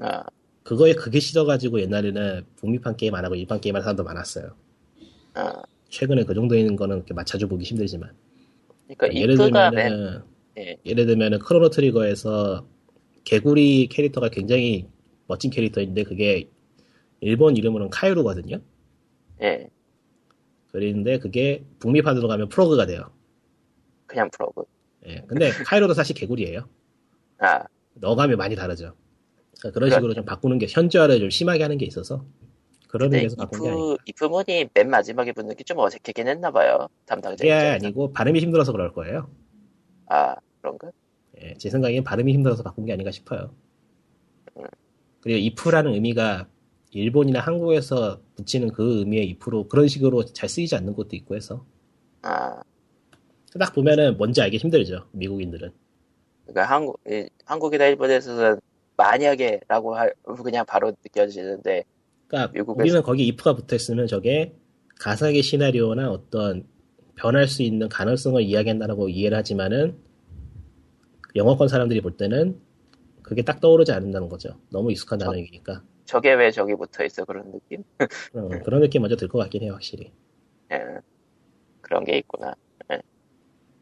[0.00, 0.24] 아,
[0.62, 4.54] 그거에 그게 싫어가지고 옛날에는 북미판 게임 안 하고 일반 게임 하는 사람도 많았어요.
[5.34, 5.62] 아.
[5.88, 8.10] 최근에 그 정도 있는 거는 이렇게 맞춰줘 보기 힘들지만.
[8.86, 10.22] 그러니까 예를 이프가 맨, 들면은,
[10.58, 10.76] 예.
[10.84, 12.66] 예를 들면은 크로노 트리거에서
[13.24, 14.86] 개구리 캐릭터가 굉장히
[15.26, 16.48] 멋진 캐릭터인데 그게
[17.20, 18.60] 일본 이름으로는 카이루거든요.
[19.42, 19.68] 예,
[20.72, 23.10] 그런데 그게 북미판으로 가면 프로그가 돼요.
[24.06, 24.64] 그냥 프로그.
[25.06, 25.22] 예.
[25.26, 26.68] 근데 카이루도 사실 개구리예요.
[27.38, 27.64] 아,
[28.02, 28.94] 어감이 많이 다르죠.
[29.60, 29.90] 그러니까 그런.
[29.90, 32.24] 식으로 좀 바꾸는 게 현저화를 좀 심하게 하는 게 있어서
[32.88, 36.88] 그런 의미에서 바꾼 게 아니고 이프, 이프문이 맨 마지막에 붙는 게 좀 어색하긴 했나 봐요.
[37.06, 37.86] 담당자 그게 입장에서.
[37.86, 39.30] 아니고 발음이 힘들어서 그럴 거예요.
[40.06, 40.90] 아, 그런가?
[41.42, 43.54] 예, 제 생각엔 발음이 힘들어서 바꾼 게 아닌가 싶어요.
[44.56, 44.64] 음.
[45.20, 46.48] 그리고 if라는 의미가
[46.90, 51.64] 일본이나 한국에서 붙이는 그 의미의 if로 그런 식으로 잘 쓰이지 않는 것도 있고 해서
[52.22, 52.60] 아,
[53.58, 55.06] 딱 보면은 뭔지 알기 힘들죠.
[55.12, 55.70] 미국인들은.
[56.46, 58.58] 그러니까 한국, 이, 한국이나 일본에서는
[58.96, 61.84] 만약에라고 할, 그냥 바로 느껴지는데,
[62.26, 64.54] 그러니까 미국에서- 우리는 거기 if가 붙어 있으면 저게
[64.98, 66.66] 가상의 시나리오나 어떤
[67.14, 69.96] 변할 수 있는 가능성을 이야기한다라고 이해를 하지만은
[71.36, 72.58] 영어권 사람들이 볼 때는
[73.22, 74.58] 그게 딱 떠오르지 않는다는 거죠.
[74.70, 75.82] 너무 익숙한 저- 단어이니까.
[76.08, 77.84] 저게 왜 저기 붙어 있어, 그런 느낌?
[78.32, 80.10] 어, 그런 느낌 먼저 들 것 같긴 해요, 확실히.
[80.72, 80.78] 예.
[81.82, 82.54] 그런 게 있구나.
[82.90, 83.02] 예.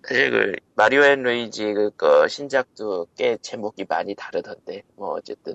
[0.03, 5.55] 사실 그, 마리오 앤 루이지 그거 신작도 꽤 제목이 많이 다르던데, 뭐, 어쨌든.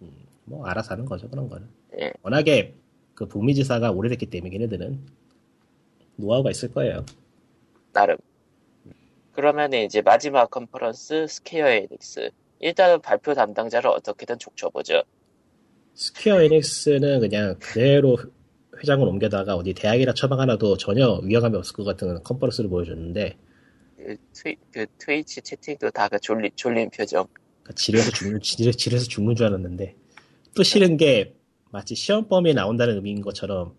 [0.00, 1.68] 음, 뭐 알아서 하는 거죠, 그런 거는.
[2.00, 2.12] 예.
[2.22, 2.74] 워낙에
[3.14, 5.06] 그 북미지사가 오래됐기 때문에 걔네들은
[6.16, 7.04] 노하우가 있을 거예요.
[7.92, 8.16] 나름.
[9.32, 12.30] 그러면 이제 마지막 컨퍼런스 스퀘어 에닉스.
[12.60, 15.02] 일단은 발표 담당자를 어떻게든 족쳐보죠.
[15.98, 18.16] 스퀘어 에닉스는 그냥 그대로
[18.76, 23.36] 회장을 옮겨다가 어디 대학이나 처박아놔도 전혀 위화감이 없을 것 같은 컨퍼런스를 보여줬는데
[23.96, 27.26] 그, 트위, 그 트위치 채팅도 다그 졸린, 졸린 표정.
[27.64, 29.96] 그러니까 지루해서 죽는 지루, 지루해서 죽는 줄 알았는데
[30.54, 31.34] 또 싫은 게
[31.72, 33.74] 마치 시험 범위에 나온다는 의미인 것처럼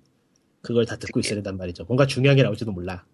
[0.62, 1.86] 그걸 다 듣고 있어야 된단 말이죠.
[1.86, 3.06] 뭔가 중요한 게 나올지도 몰라.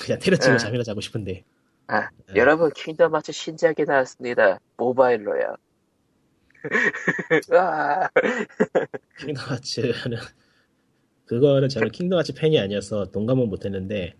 [0.00, 0.58] 그냥 테러치고 예.
[0.58, 1.44] 잠이나 자고 싶은데
[1.86, 2.34] 아, 네.
[2.34, 4.58] 여러분, 킹덤 하츠 신작이 나왔습니다.
[4.76, 5.56] 모바일로요.
[7.52, 8.08] 아,
[9.18, 9.92] 킹덤 하츠는
[11.26, 14.14] 그거는 저는 킹덤 하츠 팬이 아니어서 동감은 못했는데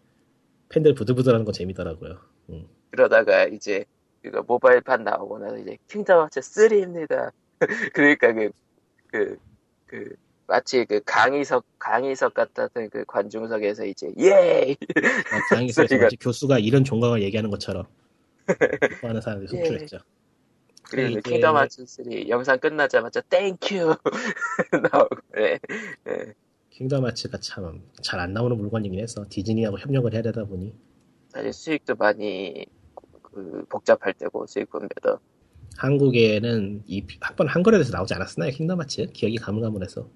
[0.69, 2.19] 팬들 부들부들하는 거 재밌더라고요.
[2.51, 2.67] 음.
[2.91, 3.85] 그러다가 이제
[4.23, 7.33] 그거 모바일판 나오고 나서 이제 킹덤 하츠 3입니다.
[7.95, 8.51] 그러니까 그,
[9.09, 9.39] 그,
[9.87, 10.15] 그,
[10.47, 14.75] 마치 그 강의석, 강의석 같았던 그 관중석에서 이제, 예!
[15.51, 17.87] 강의에서 소리가- 마치 교수가 이런 종강을 얘기하는 것처럼
[19.03, 19.65] 하는 사람들이 예.
[19.65, 19.99] 속출했죠.
[20.91, 23.95] 그리고 이게- 킹덤 하츠 3 영상 끝나자마자 Thank you!
[24.93, 25.59] 나오고, 예.
[26.09, 26.35] 예.
[26.71, 30.75] 킹덤 하츠가 참 잘 안 나오는 물건이긴 해서 디즈니하고 협력을 해야 되다 보니
[31.29, 32.65] 사실 수익도 많이
[33.23, 35.19] 그 복잡할 때고 수익 분배도
[35.77, 38.51] 한국에는 이 한번 한글에서 나오지 않았었나요?
[38.53, 39.07] 킹덤 하츠?
[39.13, 40.09] 기억이 가물가물해서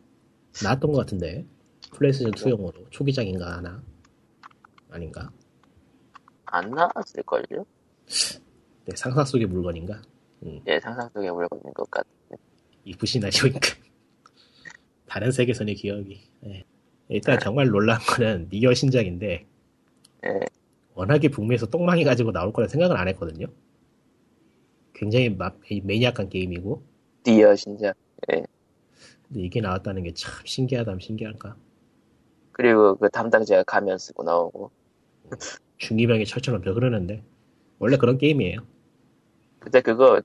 [0.65, 1.47] 나왔던 것 같은데
[1.95, 3.83] 플레이스테이션 2용으로 초기작인가 하나
[4.91, 5.31] 아닌가?
[6.47, 7.65] 안 나왔을걸요?
[8.87, 10.03] 네, 상상 속의 물건인가?
[10.67, 12.09] 예, 상상 속의 물건인 것 같아.
[12.85, 13.61] 이쁘시나 보니까
[15.07, 16.65] 다른 세계선의 기억이 예.
[17.09, 19.47] 일단 정말 놀란 거는 니어 신작인데
[20.27, 20.41] 예.
[20.95, 23.47] 워낙에 북미에서 똥망이 가지고 나올 거라 생각을 안 했거든요.
[24.95, 25.51] 굉장히 마,
[25.83, 26.83] 매니악한 게임이고
[27.23, 27.97] 디어 신작.
[28.27, 28.45] 근데
[29.35, 31.57] 이게 나왔다는 게 참 신기하다면 신기할까?
[32.53, 34.71] 그리고 그 담당자가 가면 쓰고 나오고.
[35.79, 37.23] 중이병이 철철 넘쳐 흐르는데
[37.79, 38.61] 원래 그런 게임이에요.
[39.59, 40.21] 근데 그거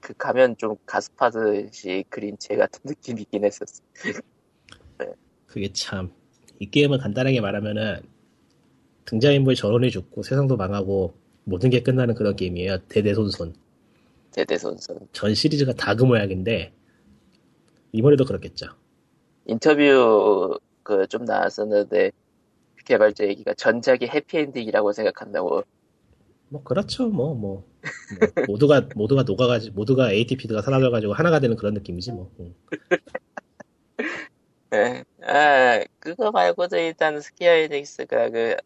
[0.00, 3.82] 그 가면 좀 가스파듯이 그린 체 같은 느낌이 있긴 했었어.
[5.46, 6.10] 그게 참
[6.60, 8.02] 이 게임은 간단하게 말하면은
[9.04, 12.78] 등장인물 전원이 죽고 세상도 망하고 모든 게 끝나는 그런 게임이에요.
[12.88, 13.54] 대대손손.
[14.32, 15.08] 대대손손.
[15.12, 16.72] 전 시리즈가 다 그 모양인데
[17.92, 18.66] 이번에도 그렇겠죠.
[19.46, 22.12] 인터뷰 그 좀 나왔었는데
[22.86, 25.62] 개발자 얘기가 전작이 해피엔딩이라고 생각한다고.
[26.50, 27.08] 뭐 그렇죠.
[27.08, 27.68] 뭐 뭐.
[28.18, 32.30] 뭐 모두가 모두가 녹아가지고 모두가 AT필드가 사라져가지고 하나가 되는 그런 느낌이지 뭐.
[32.40, 32.54] 음.
[34.74, 35.04] 예.
[35.22, 38.56] 아, 그거 말고도 일단 스퀘어 에닉스가 그,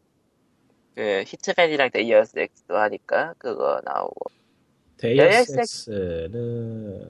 [0.95, 4.30] 그 히트맨이랑 데이어스 엑스도 하니까 그거 나오고.
[4.99, 7.09] 데이어스 엑스는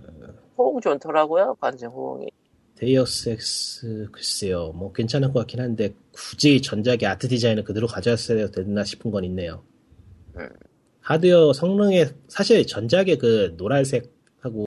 [0.57, 2.29] 호응 좋더라고요, 관중 호응이.
[2.77, 4.73] 데이어스 엑스 글쎄요.
[4.73, 9.65] 뭐 괜찮을 것 같긴 한데 굳이 전작의 아트 디자인을 그대로 가져왔어야 되나 싶은 건 있네요.
[10.37, 10.49] 음.
[11.01, 14.67] 하드웨어 성능에 사실 전작의 그 노란색하고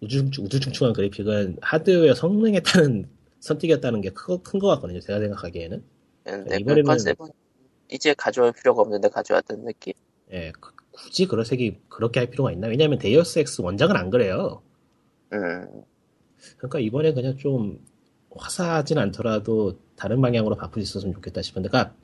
[0.00, 3.08] 우중, 우중충한 그래픽은 하드웨어 성능에 따른
[3.40, 5.00] 선택이었다는 게 큰 것 같거든요.
[5.00, 5.82] 제가 생각하기에는.
[6.24, 7.26] 그 이번에는- 컨셉은
[7.92, 9.92] 이제 가져올 필요가 없는데 가져왔던 느낌.
[10.32, 12.66] 예, 그- 굳이 그런 색이 그렇게 할 필요가 있나?
[12.68, 14.62] 왜냐면 데이어스 X 원작은 안 그래요.
[15.34, 15.66] 음,
[16.56, 17.78] 그러니까 이번에 그냥 좀
[18.34, 21.94] 화사하진 않더라도 다른 방향으로 바꿀 수 있었으면 좋겠다 싶은데, 그러니까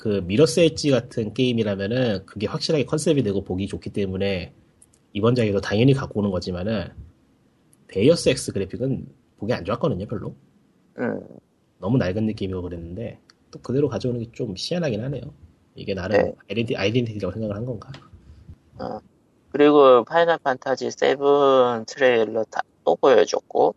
[0.00, 4.54] 그 미러스 엣지 같은 게임이라면은 그게 확실하게 컨셉이 되고 보기 좋기 때문에
[5.12, 6.88] 이번 작에도 당연히 갖고 오는 거지만은
[7.88, 10.34] 데이어스 엑스 그래픽은 보기 안 좋았거든요, 별로.
[10.98, 11.20] 음,
[11.78, 13.18] 너무 낡은 느낌이고 그랬는데
[13.50, 15.34] 또 그대로 가져오는 게 좀 희한하긴 하네요.
[15.74, 16.34] 이게 나름 네.
[16.48, 17.90] 아이덴티, 아이덴티티라고 생각을 한 건가?
[18.78, 19.00] 어.
[19.52, 21.18] 그리고 파이널 판타지 7
[21.86, 23.74] 트레일러 다, 또 보여줬고,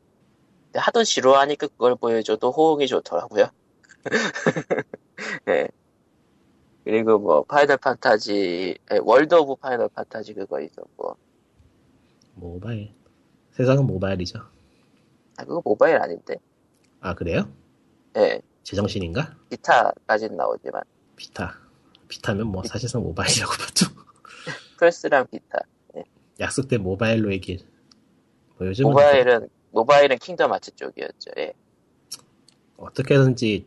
[0.75, 3.47] 하도 지루하니까 그걸 보여줘도 호응이 좋더라고요.
[5.45, 5.67] 네.
[6.83, 11.15] 그리고 뭐, 파이널 판타지, 에, 월드 오브 파이널 판타지 그거 있었고,
[12.35, 12.91] 모바일.
[13.51, 14.39] 세상은 모바일이죠.
[15.37, 16.35] 아, 그거 모바일 아닌데?
[16.99, 17.49] 아 그래요?
[18.17, 19.35] 예, 제정신인가?
[19.49, 20.81] 비타까지는 나오지만,
[21.15, 21.57] 비타.
[22.07, 24.03] 비타면 뭐 사실상 모바일이라고 봐도
[24.79, 25.59] 플스랑 비타.
[26.39, 27.59] 약속된 모바일로의 길.
[28.57, 31.53] 뭐 요즘은 모바일은, 모바일은 킹덤 하츠 쪽이었죠, 예.
[32.77, 33.65] 어떻게든지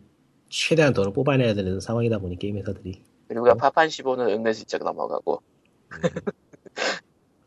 [0.48, 5.42] 최대한 돈을 뽑아내야 되는 상황이다 보니 게임 회사들이 그리고 파판 15는 은근 슬쩍 넘어가고,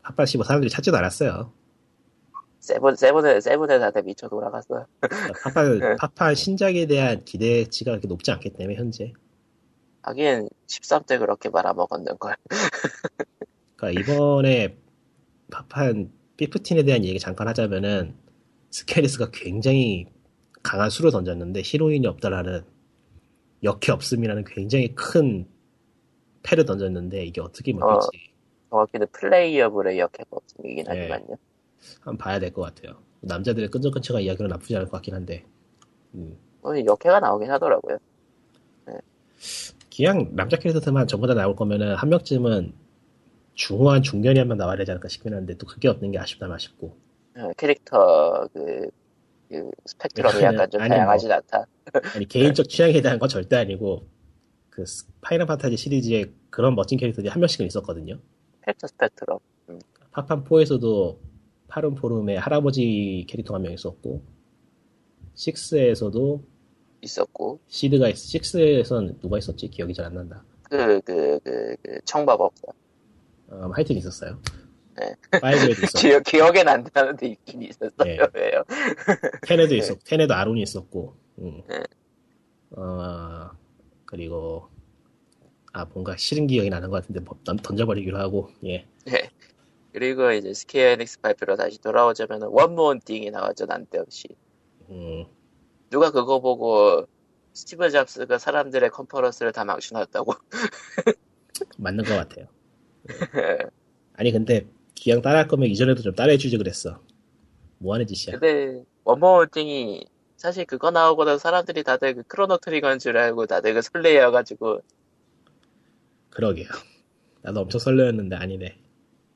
[0.02, 1.52] 파판 15 사람들이 찾지도 않았어요.
[2.60, 4.86] Seven, seven에, seven에 다들 미쳐 돌아갔어요.
[5.00, 5.96] 그러니까 파판, 네.
[5.96, 9.12] 파판 신작에 대한 기대치가 그렇게 높지 않기 때문에 현재.
[10.02, 12.36] 하긴 13 때 그렇게 말아먹었는 걸.
[13.76, 14.76] 그러니까 이번에
[15.50, 18.14] 파판 15에 대한 얘기 잠깐 하자면은
[18.70, 20.06] 스퀘에닉스가 굉장히
[20.62, 22.64] 강한 수를 던졌는데 히로인이 없다라는
[23.62, 25.46] 여캐 없음이라는 굉장히 큰
[26.42, 28.32] 패를 던졌는데 이게 어떻게 먹힐지
[28.70, 30.90] 정확히는 playable 여캐가 없음이긴 네.
[30.90, 31.36] 하지만요.
[32.00, 32.98] 한번 봐야 될 것 같아요.
[33.20, 35.44] 남자들의 끈적끈적한 이야기는 나쁘지 않을 것 같긴 한데
[36.14, 36.38] 음.
[36.62, 37.98] 어, 여캐가 나오긴 하더라고요.
[39.94, 42.72] 그냥 남자 캐릭터만 전부 다 나올 거면은 한 명쯤은
[43.54, 46.96] 중후한 중년이 한 명 나와야 되지 않을까 싶긴 한데 또 그게 없는 게 아쉽다 아쉽고
[47.36, 48.88] 어, 캐릭터 그,
[49.48, 51.66] 그 스펙트럼이 약간 좀 아니, 다양하진 않다.
[52.14, 54.06] 아니 개인적 취향에 대한 건 절대 아니고
[54.80, 58.18] 그 스- 파이널 판타지 시리즈에 그런 멋진 캐릭터들이 한 명씩은 있었거든요.
[58.64, 59.38] 캐릭터 스펙트럼.
[60.10, 61.18] 파판 4에서도
[61.68, 64.22] 팔롬 포롬의 할아버지 캐릭터 한 명 있었고
[65.36, 66.42] 6에서도
[67.02, 70.42] 있었고, 시드가 있, 6에서는 누가 있었지 기억이 잘 안 난다.
[70.64, 72.62] 그, 그, 그, 그, 청마법사.
[73.48, 74.38] 어, 하여튼 있었어요.
[74.98, 75.14] 네.
[75.32, 77.90] 5에도 있었고 기억, 기억엔 안 나는데 있긴 있었어요.
[78.04, 78.18] 네.
[78.34, 78.64] 왜요?
[79.46, 79.78] Ten에도 네.
[79.78, 81.62] 있었고 ten에도 아론이 있었고 음.
[81.68, 81.82] 네.
[82.72, 83.50] 어
[84.10, 84.68] 그리고
[85.72, 89.30] 아 뭔가 싫은 기억이 나는 것 같은데 뭐 던- 던져버리기로 하고 예 네.
[89.92, 94.28] 그리고 이제 스퀘어 에닉스 발표로 다시 돌아오자면 one more thing이 나왔죠, 난데없이.
[94.88, 95.24] 음,
[95.90, 97.06] 누가 그거 보고
[97.52, 100.32] 스티브 잡스가 사람들의 컨퍼런스를 다 망쳐놨다고.
[101.78, 102.46] 맞는 것 같아요.
[104.14, 107.00] 아니 근데 기왕 따라할 거면 이전에도 좀 따라해 주지 그랬어.
[107.78, 108.38] 뭐 하는 짓이야?
[108.38, 110.04] 근데 one more thing이
[110.40, 114.80] 사실 그거 나오고 나서 사람들이 다들 그 크로노 트리거인 줄 알고 다들 그 설레여가지고
[116.30, 116.66] 그러게요.
[117.42, 118.78] 나도 엄청 설레었는데 아니네.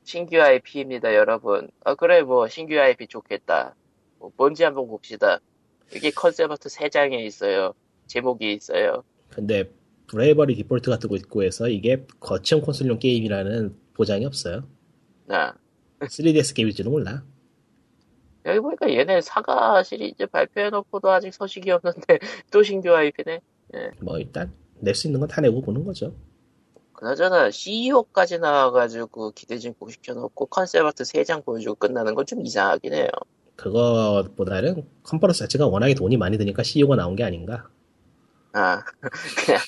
[0.03, 3.75] 신규 IP입니다 여러분 아 그래 뭐 신규 IP 좋겠다
[4.19, 5.39] 뭐 뭔지 한번 봅시다
[5.95, 7.73] 여기 컨셉 아트 3장에 있어요
[8.05, 9.71] 제목이 있어요 근데
[10.07, 14.67] 브레이버리 디폴트가 뜨고 있고 해서 이게 거치형 콘솔용 게임이라는 보장이 없어요.
[15.25, 15.55] 나
[15.99, 17.23] 3DS 게임일지도 몰라.
[18.45, 22.19] 여기 보니까 얘네 사가 시리즈 발표해놓고도 아직 소식이 없는데
[22.51, 23.41] 또 신규 IP네
[24.01, 26.15] 뭐 일단 낼 수 있는 건 다 내고 보는 거죠.
[26.93, 33.07] 그나저나 CEO까지 나와가지고 기대 증폭 시켜놓고 컨셉 아트 3장 보여주고 끝나는 건 좀 이상하긴 해요
[33.57, 37.67] 그것보다는 컨퍼런스 자체가 워낙에 돈이 많이 드니까 CEO가 나온 게 아닌가.
[38.53, 38.81] 아
[39.45, 39.61] 그냥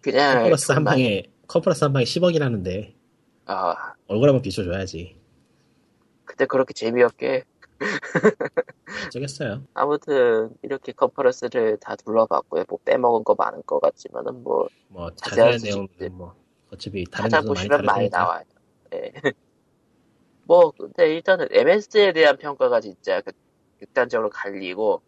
[0.00, 2.94] 그냥 컨퍼런스 한 방에 컨퍼런스 한 방에 10억이라는데
[3.46, 5.16] 아 얼굴 한번 비춰줘야지.
[6.24, 7.44] 근데 그렇게 재미없게
[9.06, 9.62] 어쩌겠어요.
[9.74, 12.64] 아무튼 이렇게 컨퍼런스를 다 둘러봤고요.
[12.68, 16.34] 뭐 빼먹은 거 많은 것 같지만은 뭐 뭐 자세한 내용은 뭐
[16.70, 18.44] 어차피 다른 많이 찾아보시면 많이 다루니까 나와요.
[18.94, 19.12] 예.
[20.44, 23.34] 뭐 근데 일단은 MS에 대한 평가가 진짜 극-
[23.78, 25.00] 극단적으로 갈리고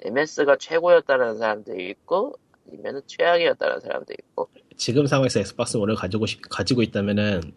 [0.00, 2.34] MS가 최고였다는 사람도 있고
[2.68, 7.52] 아니면은 최악이었다는 사람도 있고 지금 상황에서 엑스박스 원을 가지고 싶- 가지고 있다면은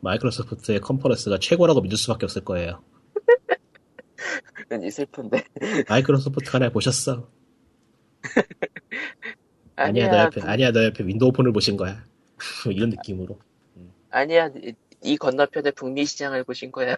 [0.00, 2.82] 마이크로소프트의 컨퍼런스가 최고라고 믿을 수밖에 없을 거예요.
[4.68, 5.44] 왠지 슬픈데
[5.88, 7.28] 마이크로소프트 하나 보셨어?
[9.76, 12.04] 아니야, 너 아니야 옆에 아니야 너 옆에 윈도우 폰을 보신 거야.
[12.64, 13.38] 뭐 이런 느낌으로.
[14.10, 16.96] 아니야 이, 이 건너편에 북미 시장을 보신 거야.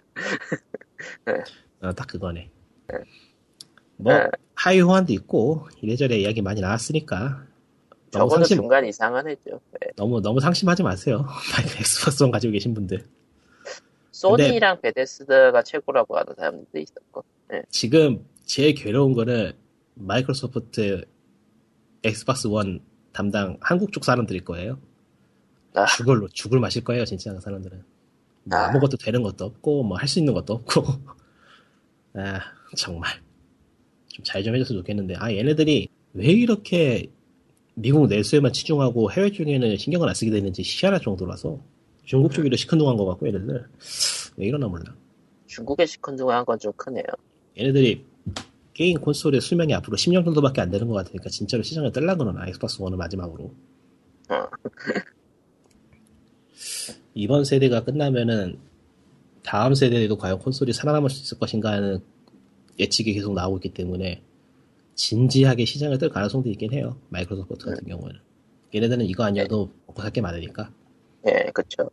[1.81, 2.49] 어, 딱 그거네.
[3.97, 4.27] 뭐 네.
[4.55, 7.45] 하위 호환도 있고 이래저래 이야기 많이 나왔으니까
[8.11, 9.61] 너무 적어도 상심 중간 이상은 했죠.
[9.79, 9.87] 네.
[9.95, 11.25] 너무 너무 상심하지 마세요.
[11.79, 13.05] 엑스박스 원 가지고 계신 분들
[14.21, 17.23] 소니랑 베데스다가 최고라고 하는 사람들도 있었고.
[17.49, 17.61] 네.
[17.69, 19.53] 지금 제일 괴로운 거는
[19.95, 21.05] 마이크로소프트
[22.03, 22.81] 엑스박스 원
[23.13, 24.79] 담당 한국 쪽 사람들일 거예요.
[25.73, 25.85] 아.
[25.85, 27.83] 죽을 죽을 맛일 거예요, 진짜 그 사람들은.
[28.43, 28.67] 뭐 아.
[28.69, 30.83] 아무것도 되는 것도 없고 뭐 할 수 있는 것도 없고.
[32.13, 32.39] 아
[32.77, 33.09] 정말
[34.09, 37.09] 좀 잘 좀 해줬으면 좋겠는데 아 얘네들이 왜 이렇게
[37.73, 41.59] 미국 내수에만 치중하고 해외 쪽에는 신경을 안 쓰게 되는지 희한할 정도라서
[42.05, 43.67] 중국 쪽이 더 시큰둥한 것 같고 얘네들.
[44.37, 44.95] 왜 이러나 몰라.
[45.47, 47.03] 중국의 시큰둥한 건 좀 크네요.
[47.57, 48.05] 얘네들이
[48.73, 52.81] 게임 콘솔의 수명이 앞으로 10년 정도밖에 안 되는 것 같으니까 진짜로 시장을 뜰라 그러나 엑스박스
[52.81, 53.53] 원을 마지막으로.
[54.29, 54.35] 어.
[57.13, 58.57] 이번 세대가 끝나면은
[59.43, 61.99] 다음 세대에도 과연 콘솔이 살아남을 수 있을 것인가 하는
[62.79, 64.21] 예측이 계속 나오고 있기 때문에
[64.95, 66.97] 진지하게 시장을 뜰 가능성도 있긴 해요.
[67.09, 68.15] 마이크로소프트 같은 경우는.
[68.73, 70.71] 얘네들은 이거 아니어도 먹고 살게 많으니까
[71.27, 71.89] 예, 그쵸.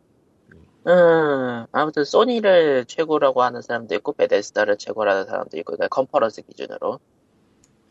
[0.86, 6.98] 음, 아무튼 소니를 최고라고 하는 사람도 있고 베데스다를 최고라는 사람도 있고 그러니까 컨퍼런스 기준으로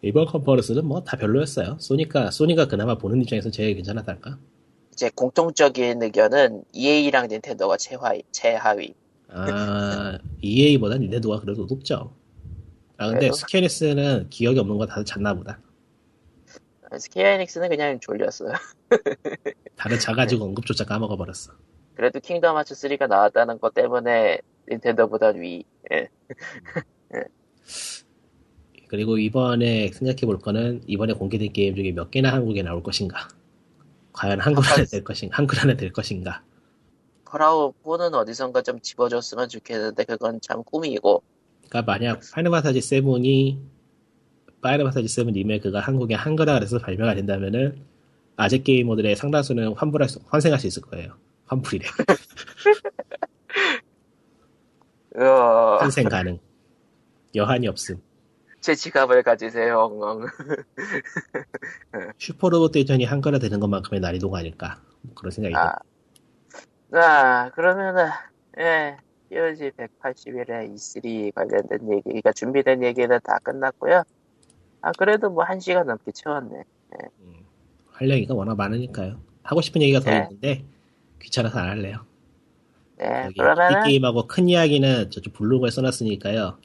[0.01, 4.37] 이번 컨퍼런스는 뭐 다 별로였어요 소니가 소니가 그나마 보는 입장에서 제일 괜찮았달까
[4.93, 8.95] 이제 공통적인 의견은 EA랑 닌텐도가 최하위, 최하위.
[9.29, 12.15] 아, EA보다 닌텐도가 그래도 높죠.
[12.97, 13.31] 아, 근데?
[13.31, 15.59] 스퀘어에닉스는 기억이 없는 거 다들 잤나 보다.
[16.97, 18.53] 스퀘어에닉스는 그냥 졸렸어요.
[19.75, 21.53] 다들 자가지고 언급조차 까먹어버렸어.
[21.95, 25.63] 그래도 킹덤 하츠 3가 나왔다는 것 때문에 닌텐도보다 위.
[25.91, 26.09] 예.
[28.87, 33.27] 그리고 이번에 생각해볼 거는 이번에 공개된 게임 중에 몇 개나 한국에 나올 것인가.
[34.13, 36.43] 과연 한글화는 될 것인가, 한글화는 될 것인가.
[37.25, 41.21] 폴아웃 4는 어디선가 좀 집어줬으면 좋겠는데 그건 참 꿈이고
[41.67, 43.57] 그러니까 만약 파이널 판타지 7이
[44.61, 47.81] 파이널 판타지 7 리메이크가 한국에 한글화가 돼서 발매가 된다면은
[48.35, 51.13] 아재 게이머들의 상당수는 환불할 수, 환생할 수 있을 거예요.
[51.45, 51.87] 환불이래.
[55.17, 56.37] 어, 환생 가능.
[57.35, 58.01] 여한이 없음.
[58.59, 60.25] 제 지갑을 가지세요 엉엉
[62.17, 64.81] 슈퍼로봇 대전이 한글화 되는 것만큼의 난이도가 아닐까.
[65.01, 65.73] 뭐 그런 생각이 아,
[66.91, 68.09] 자 그러면은
[68.59, 68.97] 예
[69.29, 74.03] POG 181회 E3 관련된 얘기 그러니까 준비된 얘기는 다 끝났고요
[74.87, 76.63] 아 그래도 뭐 한 시간 넘게 채웠네
[77.19, 77.33] 음,
[77.91, 79.19] 할 얘기가 워낙 많으니까요.
[79.43, 80.19] 하고 싶은 얘기가 더 네.
[80.23, 80.63] 있는데
[81.21, 82.05] 귀찮아서 안 할래요.
[82.97, 86.57] 네 그러면은 게임하고 큰 이야기는 저쪽 블로그에 써놨으니까요.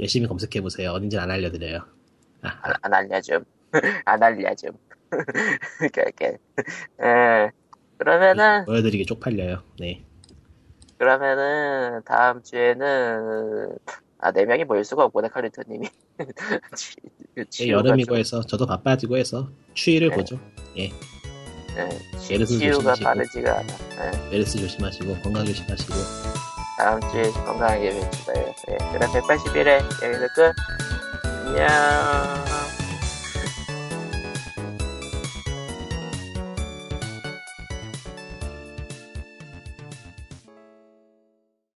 [0.00, 0.92] 열심히 검색해 보세요.
[0.92, 1.84] 어딘지 안 알려드려요.
[2.40, 3.44] 아, 안, 안 알려줌
[4.06, 4.70] 안 알려줌
[5.92, 6.38] 그렇게
[7.02, 7.50] 예
[7.98, 9.62] 그러면은 보여드리기 쪽팔려요.
[9.78, 10.02] 네.
[10.96, 13.76] 그러면은 다음 주에는
[14.24, 15.88] 아 네 명이 모일 수가 없구나 칼리토님이.
[17.58, 20.16] 네, 여름이고 해서 저도 바빠지고 해서 추위를 네.
[20.16, 20.38] 보죠.
[20.76, 20.92] 네,
[22.30, 22.94] 예를 들어 치유가.
[23.02, 24.10] 빠르지가 않아.
[24.12, 25.94] 네, 메르스 조심하시고 건강 조심하시고.
[26.78, 28.32] 다음 주에 건강하게 뵙시다.
[28.32, 30.52] 네, 그럼 181회 여기서 끝.
[31.46, 32.81] 안녕